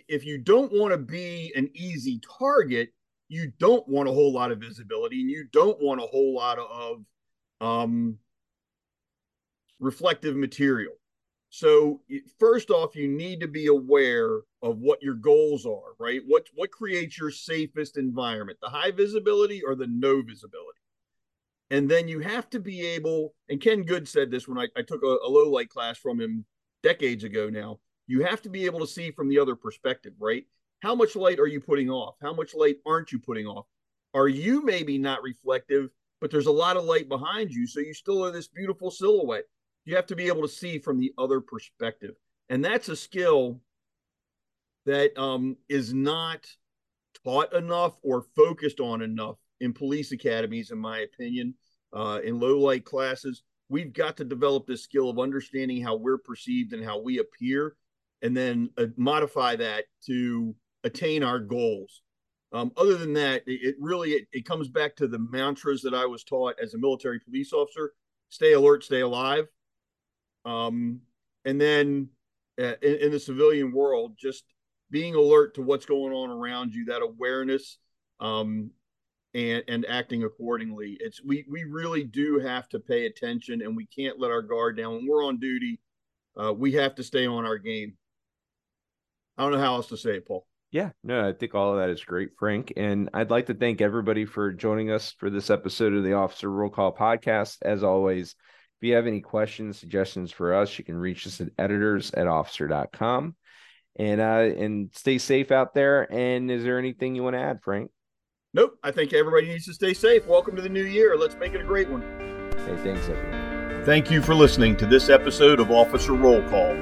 if 0.08 0.26
you 0.26 0.38
don't 0.38 0.72
want 0.74 0.92
to 0.92 0.98
be 0.98 1.52
an 1.56 1.70
easy 1.74 2.20
target, 2.40 2.90
you 3.30 3.52
don't 3.60 3.88
want 3.88 4.10
a 4.10 4.12
whole 4.12 4.34
lot 4.34 4.52
of 4.52 4.60
visibility 4.60 5.22
and 5.22 5.30
you 5.30 5.46
don't 5.52 5.82
want 5.82 6.02
a 6.02 6.06
whole 6.06 6.36
lot 6.36 6.60
of 6.60 7.06
um, 7.62 8.18
reflective 9.80 10.36
material. 10.36 10.94
So 11.56 12.02
first 12.40 12.72
off, 12.72 12.96
you 12.96 13.08
need 13.08 13.40
to 13.42 13.48
be 13.48 13.68
aware 13.68 14.40
of 14.64 14.80
what 14.80 15.04
your 15.04 15.14
goals 15.14 15.68
are, 15.68 15.94
right? 16.00 16.20
What 16.26 16.48
what 16.56 16.72
creates 16.72 17.20
your 17.20 17.30
safest 17.30 17.96
environment, 17.96 18.58
the 18.60 18.70
high 18.70 18.90
visibility 18.90 19.62
or 19.62 19.76
the 19.76 19.86
no 19.86 20.24
visibility? 20.24 20.80
And 21.70 21.88
then 21.88 22.08
you 22.08 22.22
have 22.22 22.50
to 22.50 22.60
be 22.60 22.82
able, 22.82 23.36
and 23.50 23.62
Ken 23.62 23.84
Good 23.84 24.08
said 24.08 24.32
this 24.32 24.48
when 24.48 24.58
I, 24.58 24.68
I 24.76 24.82
took 24.82 25.04
a, 25.04 25.18
a 25.24 25.30
low 25.30 25.48
light 25.48 25.70
class 25.70 26.00
from 26.00 26.20
him 26.20 26.44
decades 26.82 27.24
ago 27.24 27.52
now. 27.52 27.80
You 28.08 28.24
have 28.24 28.42
to 28.42 28.50
be 28.50 28.66
able 28.66 28.80
to 28.80 28.88
see 28.88 29.12
from 29.12 29.30
the 29.30 29.38
other 29.38 29.56
perspective, 29.56 30.14
right? 30.18 30.46
How 30.80 30.96
much 30.96 31.16
light 31.16 31.40
are 31.40 31.46
you 31.46 31.62
putting 31.62 31.92
off? 31.92 32.16
How 32.20 32.34
much 32.34 32.56
light 32.56 32.78
aren't 32.84 33.12
you 33.12 33.20
putting 33.20 33.46
off? 33.46 33.68
Are 34.16 34.28
you 34.28 34.64
maybe 34.64 34.98
not 34.98 35.22
reflective, 35.22 35.92
but 36.20 36.32
there's 36.32 36.48
a 36.48 36.52
lot 36.52 36.78
of 36.78 36.86
light 36.86 37.10
behind 37.10 37.52
you, 37.52 37.68
so 37.68 37.80
you 37.80 37.94
still 37.94 38.26
are 38.26 38.32
this 38.32 38.48
beautiful 38.48 38.90
silhouette? 38.90 39.46
You 39.86 39.96
have 39.96 40.06
to 40.08 40.16
be 40.16 40.28
able 40.28 40.42
to 40.42 40.48
see 40.48 40.80
from 40.80 41.00
the 41.00 41.14
other 41.18 41.42
perspective. 41.42 42.16
And 42.50 42.64
that's 42.64 42.90
a 42.90 42.96
skill 42.96 43.62
that 44.86 45.18
um, 45.18 45.58
is 45.70 45.94
not 45.94 46.46
taught 47.24 47.54
enough 47.54 47.98
or 48.02 48.26
focused 48.36 48.80
on 48.80 49.02
enough 49.02 49.38
in 49.60 49.74
police 49.74 50.12
academies, 50.12 50.72
in 50.72 50.78
my 50.78 51.00
opinion, 51.00 51.56
uh, 51.94 52.20
in 52.24 52.40
low 52.40 52.58
light 52.60 52.86
classes. 52.86 53.44
We've 53.70 53.94
got 53.94 54.18
to 54.18 54.26
develop 54.26 54.68
this 54.68 54.84
skill 54.84 55.10
of 55.10 55.20
understanding 55.20 55.82
how 55.82 55.96
we're 55.96 56.18
perceived 56.18 56.74
and 56.74 56.84
how 56.84 57.00
we 57.00 57.20
appear, 57.20 57.76
and 58.22 58.36
then 58.36 58.70
uh, 58.78 58.88
modify 58.98 59.56
that 59.56 59.86
to 60.06 60.56
attain 60.84 61.24
our 61.24 61.40
goals. 61.40 62.02
Um, 62.52 62.72
other 62.78 62.98
than 62.98 63.14
that, 63.14 63.44
it, 63.48 63.62
it 63.64 63.76
really 63.80 64.12
it, 64.12 64.28
it, 64.32 64.46
comes 64.46 64.68
back 64.68 64.96
to 64.98 65.08
the 65.08 65.18
mantras 65.18 65.82
that 65.82 65.96
I 65.96 66.06
was 66.06 66.24
taught 66.24 66.56
as 66.62 66.74
a 66.74 66.78
military 66.78 67.20
police 67.20 67.52
officer: 67.52 67.94
stay 68.30 68.54
alert, 68.54 68.84
stay 68.84 69.00
alive. 69.00 69.48
Um, 70.46 71.02
and 71.46 71.60
then 71.60 72.10
uh, 72.60 72.74
in, 72.82 72.96
in, 72.96 73.12
the 73.12 73.20
civilian 73.20 73.72
world, 73.72 74.14
just 74.18 74.44
being 74.90 75.16
alert 75.16 75.56
to 75.56 75.62
what's 75.62 75.86
going 75.86 76.14
on 76.14 76.30
around 76.30 76.74
you, 76.74 76.86
that 76.86 77.02
awareness, 77.02 77.78
um, 78.20 78.72
and 79.34 79.64
and 79.68 79.86
acting 79.88 80.24
accordingly. 80.24 80.98
It's 81.00 81.24
we 81.24 81.46
we 81.50 81.64
really 81.64 82.04
do 82.04 82.40
have 82.40 82.70
to 82.70 82.80
pay 82.80 83.06
attention, 83.06 83.62
and 83.62 83.76
we 83.76 83.86
can't 83.88 84.20
let 84.20 84.32
our 84.32 84.42
guard 84.42 84.78
down 84.78 84.96
when 84.96 85.08
we're 85.08 85.26
on 85.26 85.40
duty. 85.40 85.80
Uh, 86.40 86.54
we 86.54 86.74
have 86.74 86.96
to 86.96 87.04
stay 87.04 87.26
on 87.26 87.46
our 87.46 87.58
game. 87.58 87.96
I 89.38 89.44
don't 89.44 89.54
know 89.54 89.60
how 89.60 89.76
else 89.76 89.88
to 89.88 89.98
say 89.98 90.18
it, 90.18 90.28
Paul. 90.28 90.46
Yeah, 90.72 90.90
no, 91.04 91.28
I 91.28 91.34
think 91.34 91.54
all 91.54 91.74
of 91.74 91.80
that 91.80 91.90
is 91.90 92.04
great, 92.04 92.32
Frank. 92.38 92.74
And 92.76 93.10
I'd 93.14 93.30
like 93.30 93.46
to 93.48 93.54
thank 93.54 93.80
everybody 93.80 94.26
for 94.26 94.52
joining 94.52 94.90
us 94.90 95.12
for 95.12 95.30
this 95.30 95.52
episode 95.52 95.94
of 95.94 96.04
the 96.04 96.14
Officer 96.14 96.50
Roll 96.50 96.72
Call 96.72 96.96
podcast. 96.96 97.58
As 97.62 97.84
always, 97.84 98.36
if 98.84 98.88
you 98.88 98.96
have 98.96 99.08
any 99.08 99.22
questions, 99.22 99.80
suggestions 99.80 100.30
for 100.30 100.54
us, 100.54 100.78
you 100.78 100.84
can 100.84 100.98
reach 100.98 101.26
us 101.26 101.40
at 101.40 101.48
editors 101.58 102.12
at 102.12 102.28
officer.com. 102.28 103.34
And 103.96 104.20
uh 104.20 104.52
and 104.62 104.90
stay 104.94 105.20
safe 105.20 105.54
out 105.54 105.74
there. 105.74 106.12
And 106.12 106.52
is 106.52 106.66
there 106.66 106.80
anything 106.80 107.16
you 107.16 107.24
want 107.24 107.36
to 107.36 107.40
add, 107.40 107.62
Frank? 107.64 107.92
Nope. 108.54 108.78
I 108.84 108.92
think 108.92 109.14
everybody 109.14 109.48
needs 109.48 109.68
to 109.68 109.74
stay 109.74 109.94
safe. 109.94 110.28
Welcome 110.28 110.58
to 110.58 110.62
the 110.62 110.68
new 110.68 110.84
year. 110.84 111.16
Let's 111.16 111.36
make 111.36 111.54
it 111.54 111.62
a 111.62 111.64
great 111.64 111.90
one. 111.90 112.02
Hey, 112.66 112.76
thanks 112.84 113.08
everyone. 113.08 113.86
Thank 113.86 114.12
you 114.12 114.22
for 114.22 114.36
listening 114.36 114.76
to 114.78 114.86
this 114.86 115.08
episode 115.08 115.62
of 115.62 115.72
Officer 115.72 116.12
Roll 116.12 116.42
Call. 116.50 116.76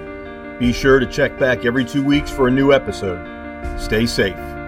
Be 0.57 0.73
sure 0.73 0.99
to 0.99 1.05
check 1.05 1.37
back 1.37 1.65
every 1.65 1.85
two 1.85 2.03
weeks 2.03 2.31
for 2.31 2.47
a 2.47 2.51
new 2.51 2.73
episode. 2.73 3.19
Stay 3.79 4.07
safe. 4.07 4.60